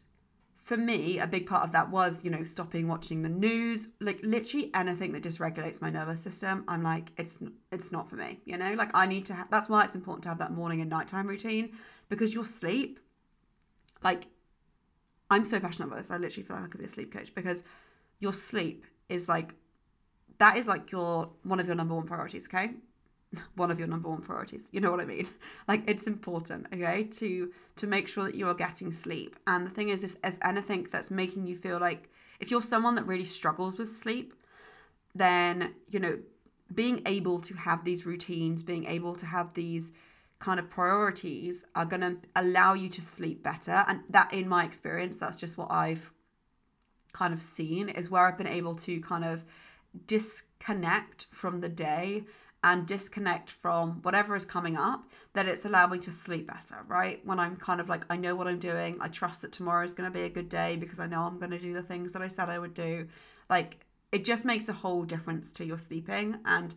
[0.66, 4.20] for me, a big part of that was, you know, stopping watching the news, like
[4.24, 6.66] literally anything that dysregulates my nervous system.
[6.68, 7.38] I'm like, it's
[7.72, 8.74] it's not for me, you know.
[8.74, 9.36] Like I need to.
[9.36, 9.50] have.
[9.52, 11.78] that's why it's important to have that morning and nighttime routine
[12.10, 13.00] because your sleep,
[14.04, 14.26] like,
[15.30, 16.10] I'm so passionate about this.
[16.10, 17.62] I literally feel like I could be a sleep coach because
[18.20, 19.54] your sleep is like,
[20.40, 22.48] that is like your one of your number one priorities.
[22.48, 22.72] Okay,
[23.56, 24.68] one of your number one priorities.
[24.72, 25.28] You know what i mean?
[25.68, 29.36] Like it's important okay to to make sure that you are getting sleep.
[29.48, 32.96] And the thing is if there's anything that's making you feel like if you're someone
[32.96, 34.34] that really struggles with sleep
[35.14, 36.18] then you know
[36.74, 39.92] being able to have these routines being able to have these
[40.40, 43.86] kind of priorities are going to allow you to sleep better.
[43.88, 46.12] And that in my experience that's just what i've
[47.14, 49.46] kind of seen is where i've been able to kind of
[50.08, 52.24] disconnect from the day
[52.66, 57.24] and disconnect from whatever is coming up, that it's allowed me to sleep better, right?
[57.24, 59.94] When I'm kind of like, I know what I'm doing, I trust that tomorrow is
[59.94, 62.12] going to be a good day because I know I'm going to do the things
[62.14, 63.08] that I said I would do.
[63.52, 66.40] Like, it just makes a whole difference to your sleeping.
[66.44, 66.74] And,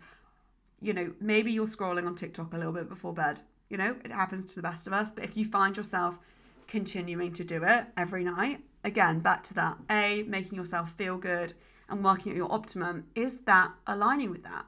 [0.83, 3.41] you know, maybe you're scrolling on TikTok a little bit before bed.
[3.71, 5.11] You know, it happens to the best of us.
[5.11, 6.19] But if you find yourself
[6.67, 11.55] continuing to do it every night, again, back to that A, making yourself feel good
[11.89, 14.67] and working at your optimum, is that aligning with that?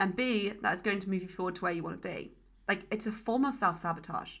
[0.00, 2.32] And B, that is going to move you forward to where you want to be.
[2.68, 4.36] Like, it's a form of self sabotage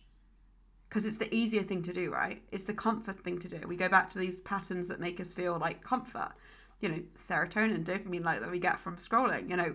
[0.88, 2.42] because it's the easier thing to do, right?
[2.50, 3.60] It's the comfort thing to do.
[3.66, 6.32] We go back to these patterns that make us feel like comfort,
[6.80, 9.50] you know, serotonin, dopamine, like that we get from scrolling.
[9.50, 9.74] You know,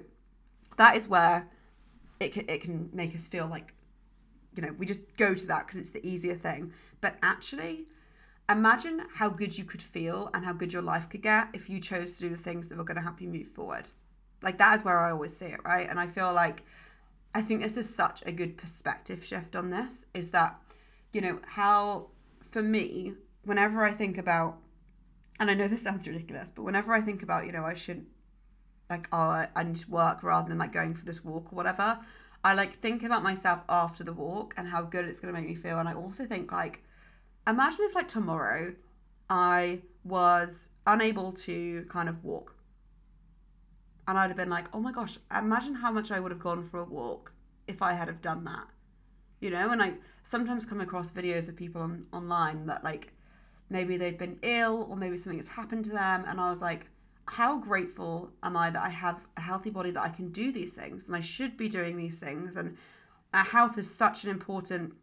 [0.78, 1.48] that is where
[2.20, 3.74] it can, it can make us feel like,
[4.56, 6.72] you know, we just go to that because it's the easier thing.
[7.02, 7.86] But actually,
[8.50, 11.80] imagine how good you could feel and how good your life could get if you
[11.80, 13.88] chose to do the things that were going to help you move forward.
[14.44, 15.90] Like that is where I always see it, right?
[15.90, 16.64] And I feel like
[17.34, 20.60] I think this is such a good perspective shift on this is that,
[21.14, 22.08] you know, how
[22.52, 24.58] for me, whenever I think about,
[25.40, 28.06] and I know this sounds ridiculous, but whenever I think about, you know, I should,
[28.90, 32.00] like, oh, I need to work rather than like going for this walk or whatever,
[32.44, 35.50] I like think about myself after the walk and how good it's going to make
[35.50, 35.80] me feel.
[35.80, 36.84] And I also think, like,
[37.48, 38.76] imagine if, like, tomorrow
[39.30, 42.53] I was unable to kind of walk
[44.08, 46.68] and I'd have been like, oh my gosh, imagine how much I would have gone
[46.70, 47.32] for a walk
[47.68, 48.68] if I had have done that.
[49.40, 53.14] You know, and I sometimes come across videos of people on, online that like
[53.70, 56.88] maybe they've been ill or maybe something has happened to them and I was like,
[57.26, 60.72] how grateful am I that I have a healthy body that I can do these
[60.72, 62.78] things and I should be doing these things and
[63.34, 64.94] our health is such an important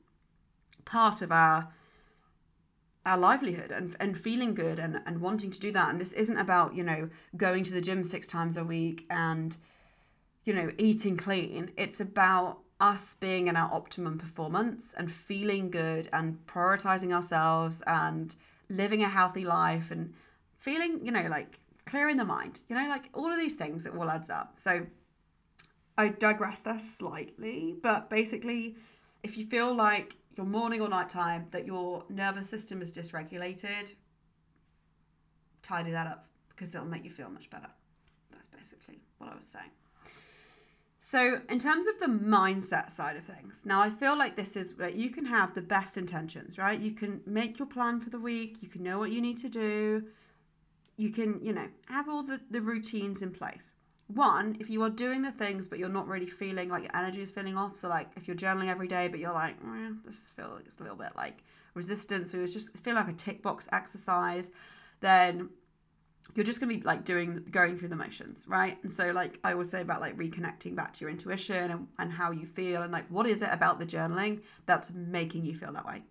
[0.85, 1.69] part of our
[3.07, 5.91] our livelihood and, and feeling good and, and wanting to do that.
[5.91, 9.57] And this isn't about, you know, going to the gym six times a week and,
[10.45, 11.71] you know, eating clean.
[11.77, 18.35] It's about us being in our optimum performance and feeling good and prioritizing ourselves and
[18.69, 20.13] living a healthy life and
[20.59, 23.95] feeling, you know, like clearing the mind, you know, like all of these things it
[23.95, 24.55] all adds up.
[24.57, 24.87] So
[25.99, 28.77] I digress there slightly, but basically,
[29.23, 33.95] if you feel like your morning or nighttime that your nervous system is dysregulated,
[35.63, 37.69] tidy that up because it'll make you feel much better.
[38.31, 39.71] That's basically what I was saying.
[41.03, 44.77] So, in terms of the mindset side of things, now I feel like this is
[44.77, 46.79] where you can have the best intentions, right?
[46.79, 49.49] You can make your plan for the week, you can know what you need to
[49.49, 50.05] do,
[50.99, 53.71] you can, you know, have all the, the routines in place
[54.15, 57.23] one, if you are doing the things but you're not really feeling like your energy
[57.23, 59.57] is feeling off, so like if you're journaling every day but you're like,
[60.05, 61.43] this is feel like it's a little bit like
[61.75, 64.51] resistance or it's just feel like a tick box exercise,
[65.01, 65.49] then
[66.35, 68.79] you're just gonna be like doing going through the motions, right?
[68.83, 72.13] And so like I always say about like reconnecting back to your intuition and, and
[72.13, 75.73] how you feel and like what is it about the journaling that's making you feel
[75.73, 76.03] that way.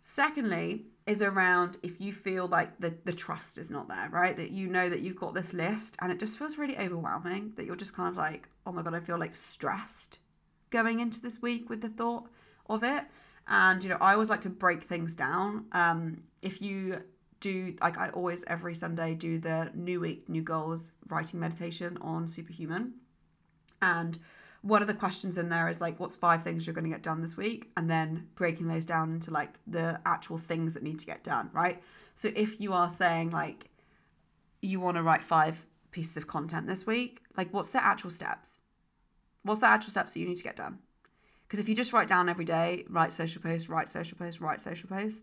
[0.00, 4.36] Secondly, is around if you feel like the, the trust is not there, right?
[4.36, 7.64] That you know that you've got this list and it just feels really overwhelming, that
[7.64, 10.18] you're just kind of like, oh my God, I feel like stressed
[10.70, 12.28] going into this week with the thought
[12.68, 13.04] of it.
[13.46, 15.66] And, you know, I always like to break things down.
[15.70, 17.02] Um, if you
[17.38, 22.26] do, like, I always every Sunday do the new week, new goals writing meditation on
[22.26, 22.94] Superhuman.
[23.80, 24.18] And
[24.66, 27.02] one of the questions in there is like what's five things you're going to get
[27.02, 27.70] done this week?
[27.76, 31.50] And then breaking those down into like the actual things that need to get done
[31.52, 31.82] right?
[32.14, 33.70] So if you are saying like
[34.62, 38.60] you want to write five pieces of content this week like what's the actual steps?
[39.44, 40.78] What's the actual steps that you need to get done?
[41.46, 44.60] Because if you just write down every day write social posts write social posts write
[44.60, 45.22] social posts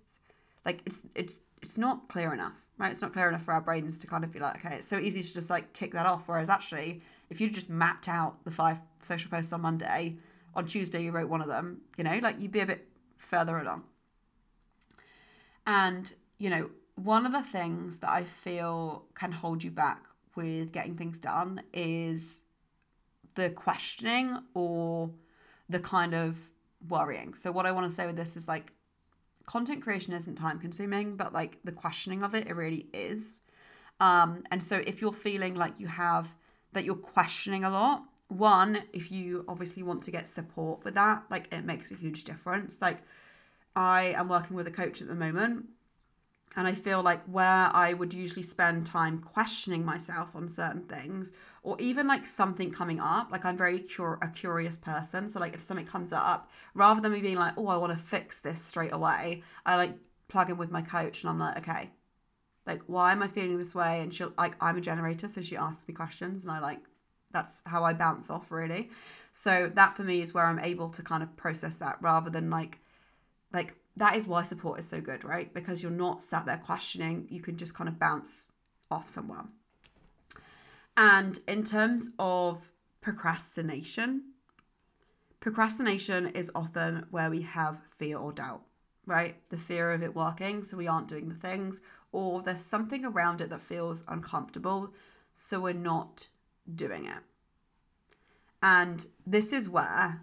[0.66, 3.98] like it's it's it's not clear enough right it's not clear enough for our brains
[3.98, 6.24] to kind of be like okay it's so easy to just like tick that off
[6.26, 7.02] whereas actually
[7.34, 10.18] if you just mapped out the five social posts on Monday,
[10.54, 13.58] on Tuesday you wrote one of them, you know, like you'd be a bit further
[13.58, 13.84] along.
[15.66, 20.04] And, you know, one of the things that I feel can hold you back
[20.36, 22.40] with getting things done is
[23.34, 25.10] the questioning or
[25.70, 26.36] the kind of
[26.88, 27.34] worrying.
[27.34, 28.74] So, what I want to say with this is like,
[29.46, 33.42] content creation isn't time consuming, but like the questioning of it, it really is.
[34.00, 36.30] Um, and so, if you're feeling like you have
[36.74, 41.24] that you're questioning a lot, one, if you obviously want to get support with that,
[41.30, 42.78] like it makes a huge difference.
[42.82, 43.00] Like
[43.76, 45.68] I am working with a coach at the moment
[46.56, 51.32] and I feel like where I would usually spend time questioning myself on certain things,
[51.64, 55.30] or even like something coming up, like I'm very cur- a curious person.
[55.30, 58.04] So like if something comes up, rather than me being like, oh, I want to
[58.04, 59.94] fix this straight away, I like
[60.28, 61.90] plug in with my coach and I'm like, okay,
[62.68, 64.02] like why am I feeling this way?
[64.02, 66.82] And she'll like I'm a generator, so she asks me questions and I like
[67.32, 68.90] that's how I bounce off really.
[69.32, 72.50] So that for me is where I'm able to kind of process that rather than
[72.50, 72.80] like
[73.54, 75.54] like that is why support is so good, right?
[75.54, 78.48] Because you're not sat there questioning, you can just kind of bounce
[78.92, 79.50] off someone.
[80.96, 82.72] And in terms of
[83.02, 84.34] procrastination,
[85.44, 88.62] Procrastination is often where we have fear or doubt,
[89.06, 89.36] right?
[89.50, 91.82] The fear of it working, so we aren't doing the things,
[92.14, 94.94] or there's something around it that feels uncomfortable,
[95.36, 96.28] so we're not
[96.74, 97.18] doing it.
[98.62, 100.22] And this is where,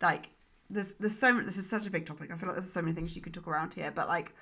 [0.00, 0.30] like,
[0.70, 2.30] there's there's so many, this is such a big topic.
[2.30, 4.32] I feel like there's so many things you could talk around here, but like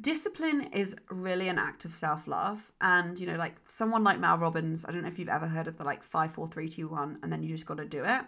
[0.00, 4.84] discipline is really an act of self-love and you know like someone like Mel Robbins
[4.86, 7.18] I don't know if you've ever heard of the like five four three two one
[7.22, 8.22] and then you just got to do it.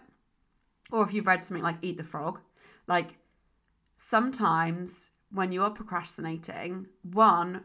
[0.91, 2.39] Or if you've read something like eat the frog.
[2.85, 3.17] Like
[3.97, 7.63] sometimes when you are procrastinating one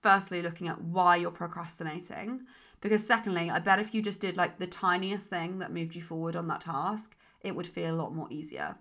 [0.00, 2.42] firstly looking at why you're procrastinating
[2.80, 6.02] because secondly I bet if you just did like the tiniest thing that moved you
[6.02, 8.76] forward on that task it would feel a lot more easier.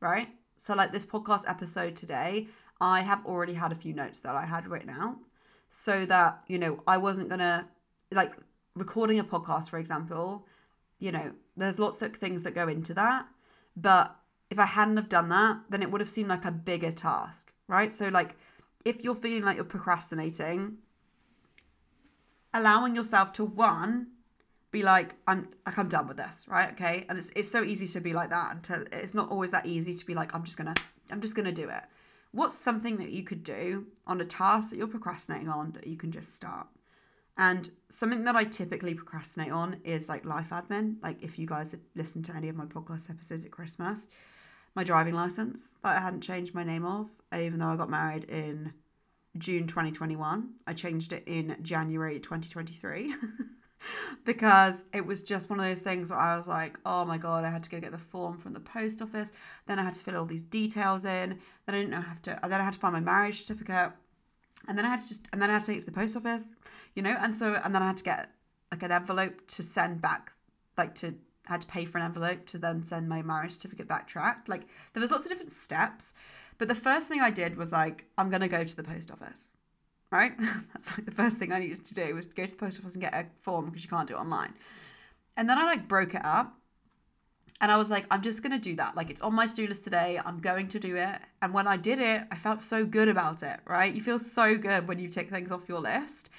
[0.00, 0.28] Right?
[0.58, 2.48] So like this podcast episode today
[2.80, 5.16] I have already had a few notes that I had written out
[5.68, 7.64] so that, you know, I wasn't going to,
[8.12, 8.32] like,
[8.74, 10.46] recording a podcast, for example,
[10.98, 13.26] you know, there's lots of things that go into that.
[13.76, 14.14] But
[14.50, 17.52] if I hadn't have done that, then it would have seemed like a bigger task,
[17.68, 17.92] right?
[17.92, 18.36] So, like,
[18.84, 20.78] if you're feeling like you're procrastinating,
[22.52, 24.08] allowing yourself to one,
[24.70, 26.72] be like, I'm like I'm done with this, right?
[26.72, 27.06] Okay.
[27.08, 29.66] And it's it's so easy to be like that and to, it's not always that
[29.66, 30.74] easy to be like, I'm just gonna
[31.10, 31.84] I'm just gonna do it
[32.34, 35.96] what's something that you could do on a task that you're procrastinating on that you
[35.96, 36.66] can just start?
[37.38, 40.96] And something that I typically procrastinate on is like life admin.
[41.02, 44.08] Like if you guys had listened to any of my podcast episodes at Christmas,
[44.74, 48.24] my driving license that I hadn't changed my name of, even though I got married
[48.24, 48.72] in
[49.38, 50.48] June 2021.
[50.66, 53.14] I changed it in January 2023.
[54.24, 57.44] because it was just one of those things where I was like, oh my god,
[57.44, 59.32] I had to go get the form from the post office.
[59.66, 61.38] Then I had to fill all these details in.
[61.66, 62.38] Then I didn't know how to.
[62.48, 63.92] Then I had to find my marriage certificate,
[64.68, 65.92] and then I had to just and then I had to take it to the
[65.92, 66.46] post office,
[66.94, 67.16] you know.
[67.18, 68.30] And so and then I had to get
[68.70, 70.32] like an envelope to send back,
[70.76, 71.14] like to
[71.46, 74.48] had to pay for an envelope to then send my marriage certificate back tracked.
[74.48, 74.62] Like
[74.92, 76.14] there was lots of different steps,
[76.58, 79.50] but the first thing I did was like, I'm gonna go to the post office
[80.10, 80.32] right?
[80.72, 82.80] That's like the first thing I needed to do was to go to the post
[82.80, 84.54] office and get a form because you can't do it online.
[85.36, 86.54] And then I like broke it up
[87.60, 88.96] and I was like, I'm just going to do that.
[88.96, 90.20] Like, it's on my to do list today.
[90.24, 91.18] I'm going to do it.
[91.40, 93.94] And when I did it, I felt so good about it, right?
[93.94, 96.30] You feel so good when you take things off your list.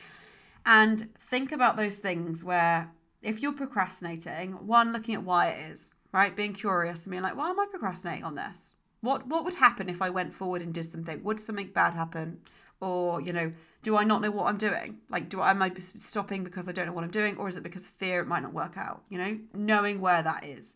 [0.66, 2.92] And think about those things where
[3.22, 6.36] if you're procrastinating, one, looking at why it is, right?
[6.36, 8.76] Being curious and being like, why am I procrastinating on this?
[9.02, 11.24] What, what would happen if I went forward and did something?
[11.24, 12.40] Would something bad happen?
[12.82, 13.52] Or you know
[13.84, 14.98] do i not know what i'm doing?
[15.10, 17.56] Like do i am i stopping because i don't know what i'm doing or is
[17.56, 19.04] it because fear it might not work out?
[19.10, 20.76] You know knowing where that is.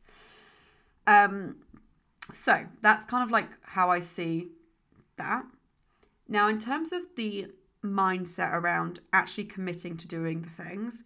[1.08, 1.58] Um
[2.34, 4.48] so that's kind of like how i see
[5.18, 5.44] that.
[6.28, 7.48] Now in terms of the
[7.84, 11.04] mindset around actually committing to doing the things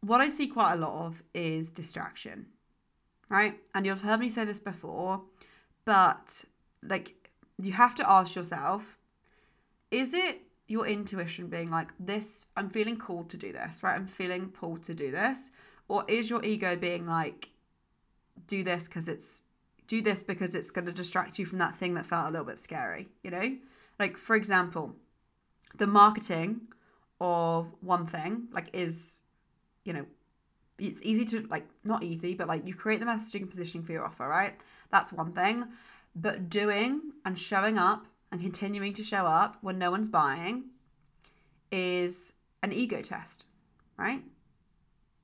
[0.00, 2.46] what i see quite a lot of is distraction
[3.30, 3.58] right?
[3.74, 5.22] And you've heard me say this before
[5.84, 6.44] but
[6.82, 7.14] like
[7.58, 8.98] you have to ask yourself
[9.94, 13.94] is it your intuition being like this i'm feeling called to do this right?
[13.94, 15.50] I'm feeling pulled to do this
[15.88, 17.50] or is your ego being like
[18.48, 19.44] do this because it's
[19.86, 22.46] do this because it's going to distract you from that thing that felt a little
[22.46, 23.56] bit scary you know?
[24.00, 24.96] Like for example
[25.76, 26.62] the marketing
[27.20, 29.20] of one thing like is
[29.84, 30.04] you know
[30.78, 33.92] it's easy to like not easy but like you create the messaging and positioning for
[33.92, 34.54] your offer right?
[34.90, 35.66] That's one thing.
[36.16, 40.64] But doing and showing up and continuing to show up when no one's buying
[41.70, 42.32] is
[42.64, 43.44] an ego test,
[43.96, 44.24] right?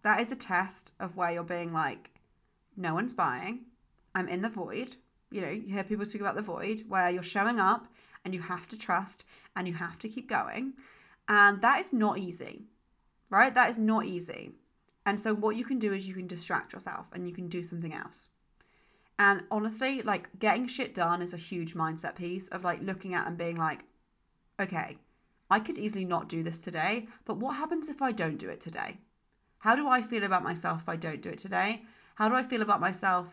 [0.03, 2.13] That is a test of where you're being like,
[2.77, 3.63] no one's buying.
[4.15, 4.95] I'm in the void.
[5.33, 7.89] You know, you hear people speak about the void where you're showing up
[8.25, 9.25] and you have to trust
[9.57, 10.75] and you have to keep going.
[11.27, 12.63] And that is not easy,
[13.29, 13.53] right?
[13.53, 14.53] That is not easy.
[15.05, 17.65] And so, what you can do is you can distract yourself and you can do
[17.65, 18.29] something else.
[19.21, 23.27] And honestly, like getting shit done is a huge mindset piece of like looking at
[23.27, 23.85] and being like,
[24.59, 24.97] okay,
[25.51, 28.63] I could easily not do this today, but what happens if I don't do it
[28.63, 28.97] today?
[29.59, 31.83] How do I feel about myself if I don't do it today?
[32.15, 33.27] How do I feel about myself?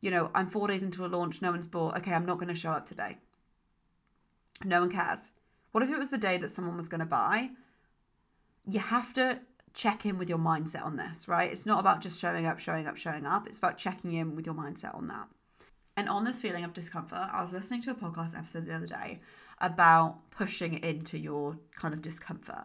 [0.00, 1.96] You know, I'm four days into a launch, no one's bought.
[1.98, 3.18] Okay, I'm not going to show up today.
[4.64, 5.30] No one cares.
[5.70, 7.50] What if it was the day that someone was going to buy?
[8.66, 9.38] You have to
[9.74, 11.50] check in with your mindset on this, right?
[11.50, 13.46] It's not about just showing up, showing up, showing up.
[13.46, 15.28] It's about checking in with your mindset on that.
[15.96, 18.86] And on this feeling of discomfort, I was listening to a podcast episode the other
[18.86, 19.20] day
[19.60, 22.64] about pushing into your kind of discomfort.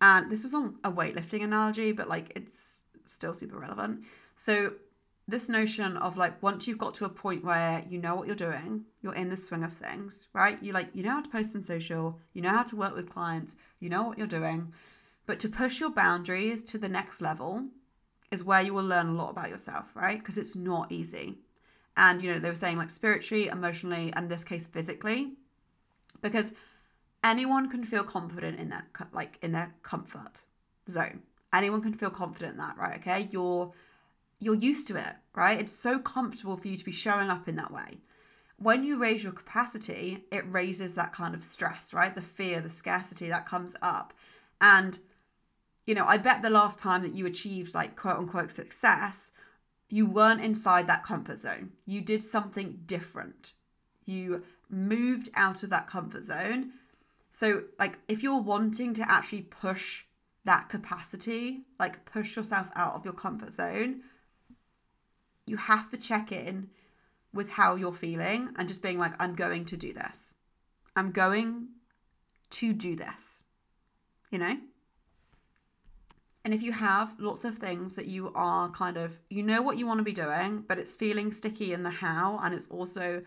[0.00, 4.04] And this was on a weightlifting analogy, but like it's still super relevant.
[4.34, 4.72] So,
[5.28, 8.34] this notion of like once you've got to a point where you know what you're
[8.34, 10.60] doing, you're in the swing of things, right?
[10.62, 13.10] You like you know how to post on social, you know how to work with
[13.10, 14.72] clients, you know what you're doing,
[15.26, 17.66] but to push your boundaries to the next level
[18.30, 20.18] is where you will learn a lot about yourself, right?
[20.18, 21.38] Because it's not easy.
[21.96, 25.32] And, you know, they were saying like spiritually, emotionally, and this case, physically,
[26.22, 26.52] because
[27.24, 30.42] anyone can feel confident in their, like, in their comfort
[30.88, 31.22] zone.
[31.52, 32.98] Anyone can feel confident in that, right?
[32.98, 33.28] Okay.
[33.30, 33.72] You're,
[34.38, 35.60] you're used to it, right?
[35.60, 37.98] It's so comfortable for you to be showing up in that way.
[38.56, 42.14] When you raise your capacity, it raises that kind of stress, right?
[42.14, 44.12] The fear, the scarcity that comes up.
[44.60, 44.98] And
[45.86, 49.32] you know, I bet the last time that you achieved like quote unquote success,
[49.88, 51.72] you weren't inside that comfort zone.
[51.84, 53.52] You did something different.
[54.04, 56.72] You moved out of that comfort zone.
[57.32, 60.04] So, like, if you're wanting to actually push
[60.44, 64.02] that capacity, like push yourself out of your comfort zone,
[65.46, 66.70] you have to check in
[67.32, 70.34] with how you're feeling and just being like, I'm going to do this.
[70.96, 71.68] I'm going
[72.50, 73.42] to do this.
[74.30, 74.56] You know?
[76.44, 79.76] And if you have lots of things that you are kind of, you know what
[79.76, 83.22] you want to be doing, but it's feeling sticky in the how, and it's also,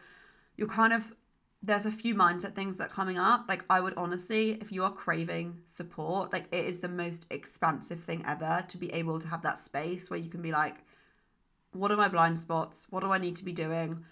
[0.57, 1.13] you're kind of,
[1.61, 3.45] there's a few mindset things that are coming up.
[3.47, 8.03] Like, I would honestly, if you are craving support, like, it is the most expansive
[8.03, 10.77] thing ever to be able to have that space where you can be like,
[11.71, 12.87] what are my blind spots?
[12.89, 14.03] What do I need to be doing?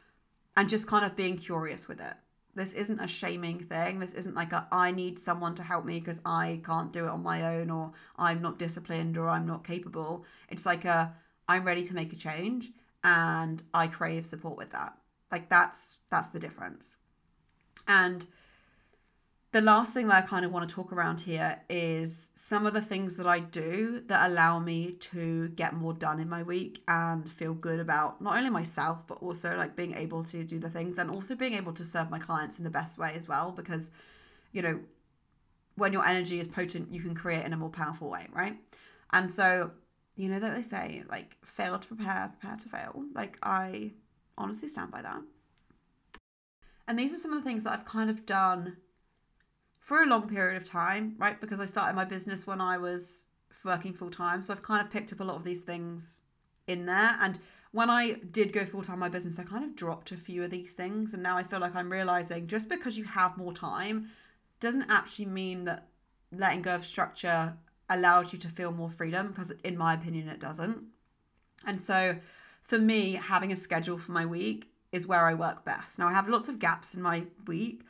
[0.56, 2.14] And just kind of being curious with it
[2.56, 3.99] this isn't a shaming thing.
[3.99, 7.10] This isn't like a I need someone to help me because I can't do it
[7.10, 10.26] on my own or I'm not disciplined or I'm not capable.
[10.49, 11.14] It's like a
[11.47, 12.72] I'm ready to make a change
[13.04, 14.97] and I crave support with that.
[15.32, 16.97] Like that's that's the difference.
[17.88, 18.26] And
[19.52, 22.74] the last thing that I kind of want to talk around here is some of
[22.74, 26.82] the things that I do that allow me to get more done in my week
[26.88, 30.70] and feel good about not only myself, but also like being able to do the
[30.70, 33.52] things and also being able to serve my clients in the best way as well.
[33.52, 33.91] Because,
[34.54, 34.80] you know,
[35.76, 38.58] when your energy is potent, you can create in a more powerful way, right?
[39.12, 39.72] And so,
[40.16, 43.04] you know, that they say, like, fail to prepare, prepare to fail.
[43.14, 43.91] Like, I
[44.38, 45.22] honestly stand by that.
[46.88, 48.78] And these are some of the things that I've kind of done
[49.82, 51.41] for a long period of time, right?
[51.41, 53.25] Because I started my business when I was
[53.65, 54.41] working full time.
[54.41, 56.21] So I've kind of picked up a lot of these things
[56.67, 57.17] in there.
[57.19, 57.39] And
[57.71, 60.51] when I did go full time my business, I kind of dropped a few of
[60.51, 61.13] these things.
[61.13, 64.09] And now I feel like I'm realizing just because you have more time
[64.59, 65.88] doesn't actually mean that
[66.32, 67.53] letting go of structure
[67.89, 70.77] allows you to feel more freedom, because in my opinion, it doesn't.
[71.65, 72.15] And so
[72.63, 75.97] for me, having a schedule for my week is where I work best.
[75.97, 77.82] Now I have lots of gaps in my week,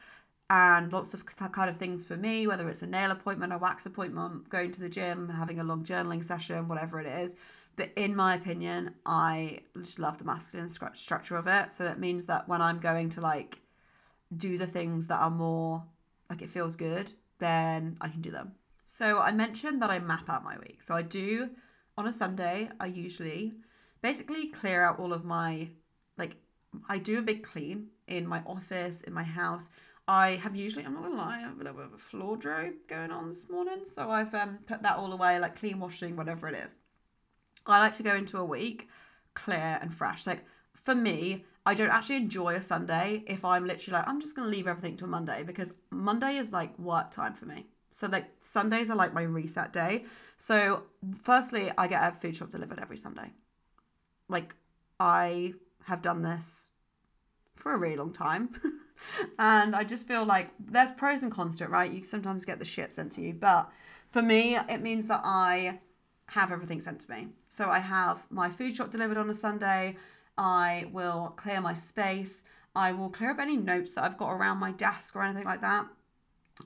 [0.51, 3.85] and lots of kind of things for me, whether it's a nail appointment, a wax
[3.85, 7.35] appointment, going to the gym, having a long journaling session, whatever it is.
[7.77, 11.71] But in my opinion, I just love the masculine structure of it.
[11.71, 13.61] So that means that when I'm going to like
[14.35, 15.85] do the things that are more
[16.29, 18.51] like it feels good, then I can do them.
[18.83, 20.83] So I mentioned that I map out my week.
[20.83, 21.49] So I do
[21.97, 23.53] on a Sunday, I usually
[24.01, 25.69] basically clear out all of my
[26.17, 26.35] like
[26.89, 29.69] I do a big clean in my office, in my house.
[30.11, 32.35] I have usually, I'm not gonna lie, I have a little bit of a floor
[32.35, 33.85] drobe going on this morning.
[33.85, 36.79] So I've um, put that all away, like clean washing, whatever it is.
[37.65, 38.89] I like to go into a week
[39.35, 40.27] clear and fresh.
[40.27, 40.43] Like
[40.73, 44.49] for me, I don't actually enjoy a Sunday if I'm literally like, I'm just gonna
[44.49, 47.67] leave everything to Monday because Monday is like work time for me.
[47.91, 50.03] So like Sundays are like my reset day.
[50.37, 50.83] So
[51.23, 53.31] firstly, I get a food shop delivered every Sunday.
[54.27, 54.55] Like
[54.99, 55.53] I
[55.85, 56.70] have done this
[57.55, 58.49] for a really long time.
[59.39, 61.91] and I just feel like there's pros and cons to it, right?
[61.91, 63.71] You sometimes get the shit sent to you, but
[64.11, 65.79] for me, it means that I
[66.27, 67.27] have everything sent to me.
[67.49, 69.97] So I have my food shop delivered on a Sunday.
[70.37, 72.43] I will clear my space.
[72.75, 75.61] I will clear up any notes that I've got around my desk or anything like
[75.61, 75.87] that.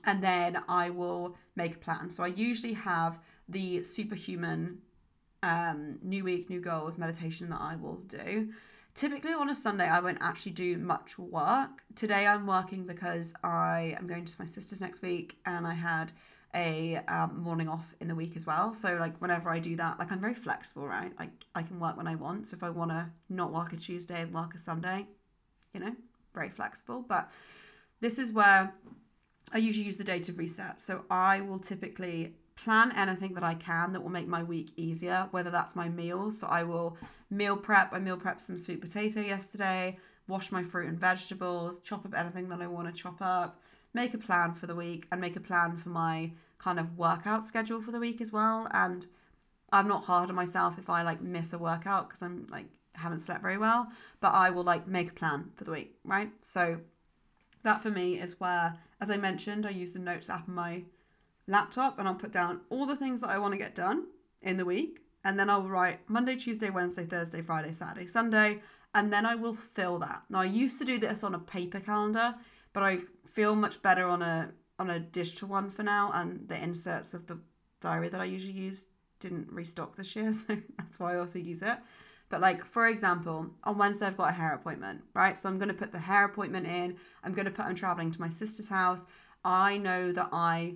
[0.04, 2.10] And then I will make a plan.
[2.10, 3.18] So I usually have
[3.48, 4.78] the superhuman
[5.42, 8.52] um, new week, new goals meditation that I will do.
[8.96, 11.84] Typically on a Sunday, I won't actually do much work.
[11.96, 16.12] Today, I'm working because I am going to my sister's next week and I had
[16.54, 18.72] a um, morning off in the week as well.
[18.72, 21.12] So, like, whenever I do that, like, I'm very flexible, right?
[21.18, 22.46] Like, I can work when I want.
[22.46, 25.04] So, if I want to not work a Tuesday and work a Sunday,
[25.74, 25.94] you know,
[26.34, 27.04] very flexible.
[27.06, 27.30] But
[28.00, 28.72] this is where
[29.52, 30.80] I usually use the day to reset.
[30.80, 35.28] So, I will typically plan anything that I can that will make my week easier,
[35.30, 36.38] whether that's my meals.
[36.38, 36.96] So I will
[37.30, 37.92] meal prep.
[37.92, 42.48] I meal prep some sweet potato yesterday, wash my fruit and vegetables, chop up anything
[42.48, 43.60] that I want to chop up,
[43.94, 47.46] make a plan for the week, and make a plan for my kind of workout
[47.46, 48.68] schedule for the week as well.
[48.72, 49.06] And
[49.72, 53.20] I'm not hard on myself if I like miss a workout because I'm like haven't
[53.20, 53.88] slept very well,
[54.20, 56.30] but I will like make a plan for the week, right?
[56.40, 56.78] So
[57.62, 60.82] that for me is where, as I mentioned, I use the notes app on my
[61.46, 64.06] laptop and I'll put down all the things that I want to get done
[64.42, 68.60] in the week and then I'll write Monday, Tuesday, Wednesday, Thursday, Friday, Saturday, Sunday,
[68.94, 70.22] and then I will fill that.
[70.30, 72.36] Now I used to do this on a paper calendar,
[72.72, 76.62] but I feel much better on a on a digital one for now, and the
[76.62, 77.40] inserts of the
[77.80, 78.86] diary that I usually use
[79.18, 81.78] didn't restock this year, so that's why I also use it.
[82.28, 85.36] But like for example, on Wednesday I've got a hair appointment, right?
[85.36, 86.96] So I'm going to put the hair appointment in.
[87.24, 89.06] I'm going to put I'm traveling to my sister's house.
[89.44, 90.74] I know that I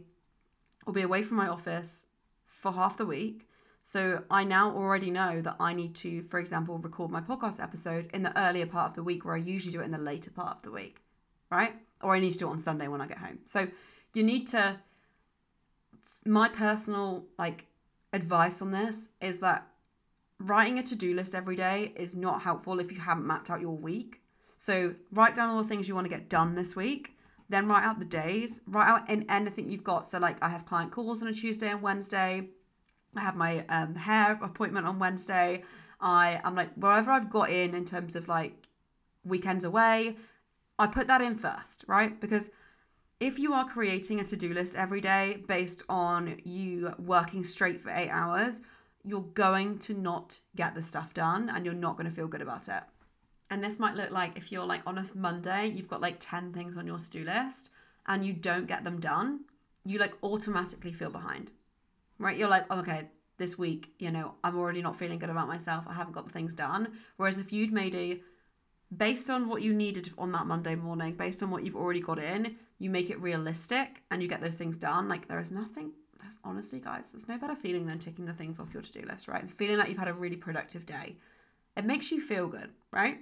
[0.86, 2.06] will be away from my office
[2.46, 3.48] for half the week.
[3.82, 8.10] So I now already know that I need to, for example, record my podcast episode
[8.12, 10.30] in the earlier part of the week where I usually do it in the later
[10.30, 11.02] part of the week,
[11.50, 11.74] right?
[12.02, 13.38] Or I need to do it on Sunday when I get home.
[13.46, 13.68] So
[14.12, 14.78] you need to
[16.26, 17.66] my personal like
[18.12, 19.66] advice on this is that
[20.38, 23.76] writing a to-do list every day is not helpful if you haven't mapped out your
[23.76, 24.20] week.
[24.56, 27.16] So write down all the things you want to get done this week,
[27.50, 30.06] then write out the days, write out in anything you've got.
[30.06, 32.48] So like I have client calls on a Tuesday and Wednesday.
[33.16, 35.64] I have my um, hair appointment on Wednesday.
[36.00, 38.68] I am like whatever I've got in in terms of like
[39.24, 40.16] weekends away,
[40.78, 42.18] I put that in first, right?
[42.20, 42.50] Because
[43.18, 47.80] if you are creating a to do list every day based on you working straight
[47.80, 48.60] for eight hours,
[49.04, 52.42] you're going to not get the stuff done and you're not going to feel good
[52.42, 52.82] about it.
[53.50, 56.52] And this might look like if you're like on a Monday, you've got like 10
[56.52, 57.70] things on your to do list
[58.06, 59.40] and you don't get them done,
[59.84, 61.50] you like automatically feel behind,
[62.18, 62.36] right?
[62.36, 65.84] You're like, oh, okay, this week, you know, I'm already not feeling good about myself.
[65.88, 66.92] I haven't got the things done.
[67.16, 68.20] Whereas if you'd made a
[68.96, 72.18] based on what you needed on that Monday morning, based on what you've already got
[72.18, 75.08] in, you make it realistic and you get those things done.
[75.08, 78.58] Like there is nothing, there's honestly, guys, there's no better feeling than ticking the things
[78.58, 79.40] off your to do list, right?
[79.40, 81.16] And feeling like you've had a really productive day.
[81.76, 83.20] It makes you feel good, right?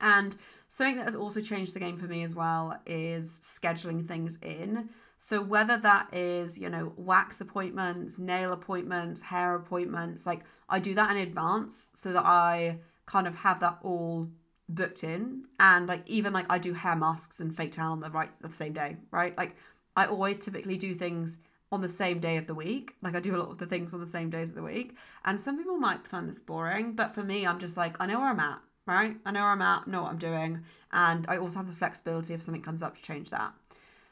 [0.00, 0.36] And
[0.68, 4.88] something that has also changed the game for me as well is scheduling things in.
[5.18, 10.94] So whether that is, you know, wax appointments, nail appointments, hair appointments, like I do
[10.94, 14.28] that in advance so that I kind of have that all
[14.68, 18.10] booked in and like even like I do hair masks and fake tan on the
[18.10, 19.36] right the same day, right?
[19.36, 19.56] Like
[19.96, 21.36] I always typically do things
[21.70, 22.94] on the same day of the week.
[23.02, 24.96] Like I do a lot of the things on the same days of the week.
[25.24, 28.18] And some people might find this boring, but for me I'm just like I know
[28.18, 29.16] where I'm at, right?
[29.24, 32.34] I know where I'm at, know what I'm doing, and I also have the flexibility
[32.34, 33.52] if something comes up to change that.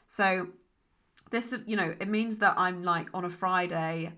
[0.05, 0.47] So
[1.31, 4.11] this you know, it means that I'm like on a Friday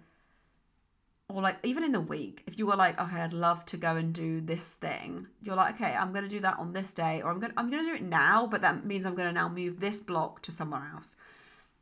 [1.27, 3.95] or like even in the week, if you were like, okay, I'd love to go
[3.95, 7.31] and do this thing, you're like, okay, I'm gonna do that on this day, or
[7.31, 9.99] I'm gonna I'm gonna do it now, but that means I'm gonna now move this
[9.99, 11.15] block to somewhere else.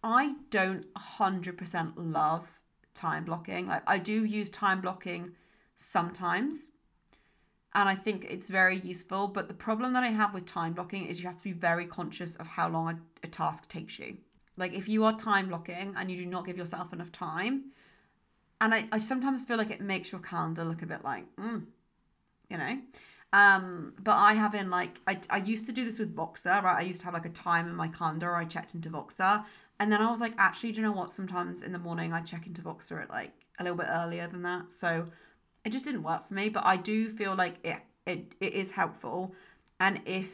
[0.04, 2.48] I don't hundred percent love
[2.94, 3.68] time blocking.
[3.68, 5.32] Like I do use time blocking
[5.76, 6.70] sometimes,
[7.76, 9.28] and I think it's very useful.
[9.28, 11.86] But the problem that I have with time blocking is you have to be very
[11.86, 14.18] conscious of how long a, a task takes you.
[14.58, 17.72] Like if you are time blocking and you do not give yourself enough time
[18.64, 21.66] and I, I sometimes feel like it makes your calendar look a bit like, mm,
[22.50, 22.80] you know.
[23.34, 26.78] Um, but I have in like I, I used to do this with Voxer, right?
[26.78, 29.44] I used to have like a time in my calendar I checked into Voxer.
[29.82, 31.12] And then I was like, actually, do you know what?
[31.12, 34.44] Sometimes in the morning I check into Voxer at like a little bit earlier than
[34.44, 34.72] that.
[34.72, 35.08] So
[35.66, 36.50] it just didn't work for me.
[36.50, 39.34] But I do feel like it it, it is helpful.
[39.80, 40.28] And if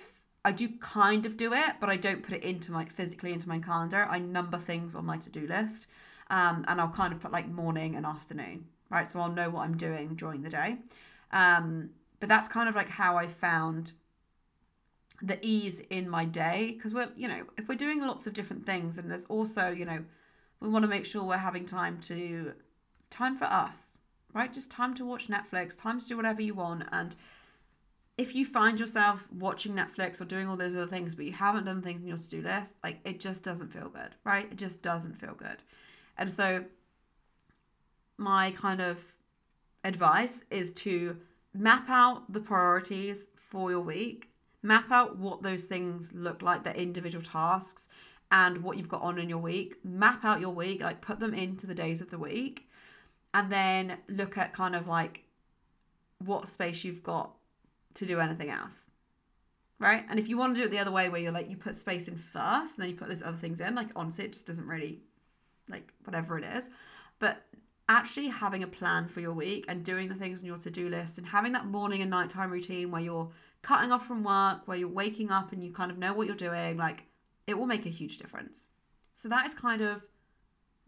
[0.46, 3.48] I do kind of do it, but I don't put it into my physically into
[3.48, 5.88] my calendar, I number things on my to-do list
[6.30, 9.12] um, and I'll kind of put like morning and afternoon, right?
[9.12, 10.78] So I'll know what I'm doing during the day.
[11.32, 13.94] Um, but that's kind of like how I found
[15.22, 18.66] the ease in my day because we're, you know, if we're doing lots of different
[18.66, 20.04] things, and there's also, you know,
[20.60, 22.54] we want to make sure we're having time to
[23.10, 23.92] time for us,
[24.34, 24.54] right?
[24.54, 27.16] Just time to watch Netflix, time to do whatever you want, and
[28.20, 31.64] if you find yourself watching Netflix or doing all those other things, but you haven't
[31.64, 34.46] done things in your to do list, like it just doesn't feel good, right?
[34.52, 35.64] It just doesn't feel good.
[36.18, 36.66] And so,
[38.18, 38.98] my kind of
[39.86, 41.16] advice is to
[41.54, 44.28] map out the priorities for your week,
[44.64, 47.88] map out what those things look like, the individual tasks,
[48.32, 49.76] and what you've got on in your week.
[49.86, 52.69] Map out your week, like put them into the days of the week,
[53.34, 55.24] and then look at kind of like
[56.26, 57.32] what space you've got
[57.96, 58.80] to do anything else.
[59.80, 60.06] Right?
[60.10, 61.78] And if you want to do it the other way where you're like you put
[61.78, 64.46] space in first and then you put those other things in, like honestly, it just
[64.46, 65.00] doesn't really
[65.70, 66.70] like whatever it is.
[67.20, 67.44] But
[67.88, 71.18] actually having a plan for your week and doing the things on your to-do list
[71.18, 73.30] and having that morning and nighttime routine where you're
[73.62, 76.36] cutting off from work, where you're waking up and you kind of know what you're
[76.36, 77.04] doing, like
[77.48, 78.68] it will make a huge difference.
[79.14, 80.02] So that is kind of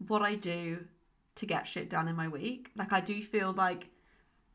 [0.06, 0.84] what I do
[1.34, 2.70] to get shit done in my week.
[2.76, 3.88] Like I do feel like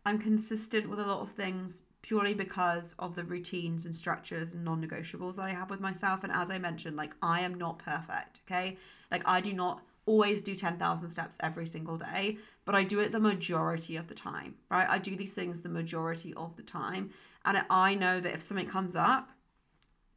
[0.05, 4.63] I'm consistent with a lot of things purely because of the routines and structures and
[4.63, 8.41] non-negotiables that I have with myself and as I mentioned like I am not perfect,
[8.45, 8.77] okay?
[9.11, 13.11] Like I do not always do 10,000 steps every single day, but I do it
[13.11, 14.87] the majority of the time, right?
[14.89, 17.11] I do these things the majority of the time.
[17.43, 19.29] And I know that if something comes up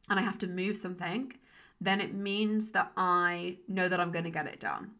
[0.09, 1.33] and I have to move something,
[1.81, 4.91] then it means that I know that I'm going to get it done.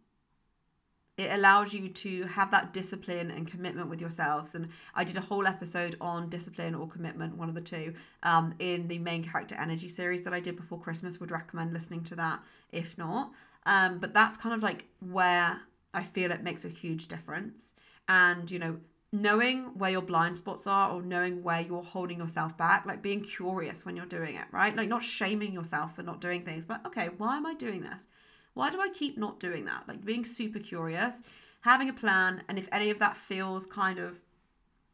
[1.17, 4.55] It allows you to have that discipline and commitment with yourselves.
[4.55, 7.93] And I did a whole episode on discipline or commitment, one of the two,
[8.23, 11.19] um, in the main character energy series that I did before Christmas.
[11.19, 12.39] Would recommend listening to that
[12.71, 13.31] if not.
[13.65, 15.59] Um, but that's kind of like where
[15.93, 17.73] I feel it makes a huge difference.
[18.07, 18.77] And, you know,
[19.13, 23.21] knowing where your blind spots are or knowing where you're holding yourself back, like being
[23.21, 24.75] curious when you're doing it, right?
[24.75, 28.05] Like not shaming yourself for not doing things, but okay, why am I doing this?
[28.53, 29.87] Why do I keep not doing that?
[29.87, 31.21] Like being super curious,
[31.61, 34.19] having a plan, and if any of that feels kind of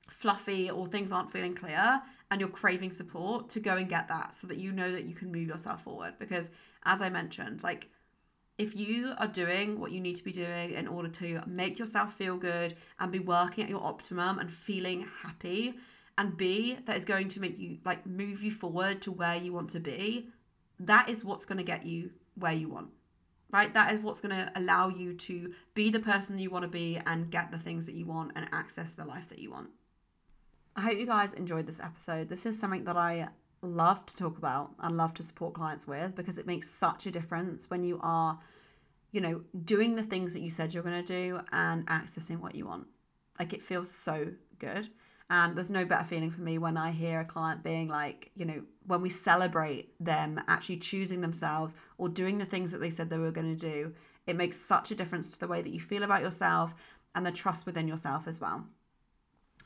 [0.09, 4.35] fluffy or things aren't feeling clear and you're craving support, to go and get that
[4.35, 6.13] so that you know that you can move yourself forward.
[6.19, 6.49] Because
[6.83, 7.87] as I mentioned, like
[8.57, 12.13] if you are doing what you need to be doing in order to make yourself
[12.15, 15.75] feel good and be working at your optimum and feeling happy
[16.17, 19.53] and b that is going to make you like move you forward to where you
[19.53, 20.27] want to be
[20.79, 22.87] that is what's going to get you where you want
[23.51, 26.69] right that is what's going to allow you to be the person you want to
[26.69, 29.69] be and get the things that you want and access the life that you want
[30.75, 33.27] i hope you guys enjoyed this episode this is something that i
[33.61, 37.11] love to talk about and love to support clients with because it makes such a
[37.11, 38.39] difference when you are,
[39.11, 42.55] you know, doing the things that you said you're going to do and accessing what
[42.55, 42.87] you want.
[43.39, 44.27] Like it feels so
[44.59, 44.89] good.
[45.29, 48.45] And there's no better feeling for me when I hear a client being like, you
[48.45, 53.09] know, when we celebrate them actually choosing themselves or doing the things that they said
[53.09, 53.93] they were going to do,
[54.25, 56.73] it makes such a difference to the way that you feel about yourself
[57.13, 58.65] and the trust within yourself as well.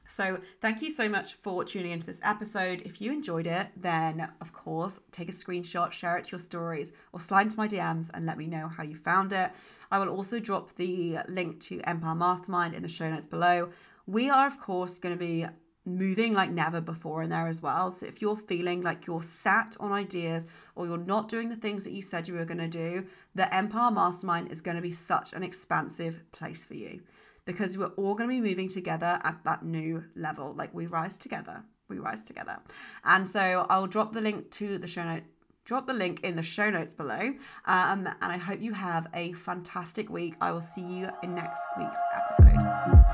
[0.08, 2.82] So, thank you so much for tuning into this episode.
[2.82, 6.92] If you enjoyed it, then of course, take a screenshot, share it to your stories,
[7.14, 9.52] or slide into my DMs and let me know how you found it.
[9.90, 13.70] I will also drop the link to Empire Mastermind in the show notes below.
[14.08, 15.46] We are, of course, going to be
[15.86, 17.92] moving like never before in there as well.
[17.92, 20.46] So, if you're feeling like you're sat on ideas
[20.76, 23.54] or you're not doing the things that you said you were going to do, the
[23.54, 27.02] Empire Mastermind is going to be such an expansive place for you
[27.46, 30.54] because we're all going to be moving together at that new level.
[30.54, 32.58] Like we rise together, we rise together.
[33.04, 35.24] And so I'll drop the link to the show note.
[35.64, 37.34] Drop the link in the show notes below.
[37.66, 40.34] Um, and I hope you have a fantastic week.
[40.42, 43.06] I will see you in next week's episode.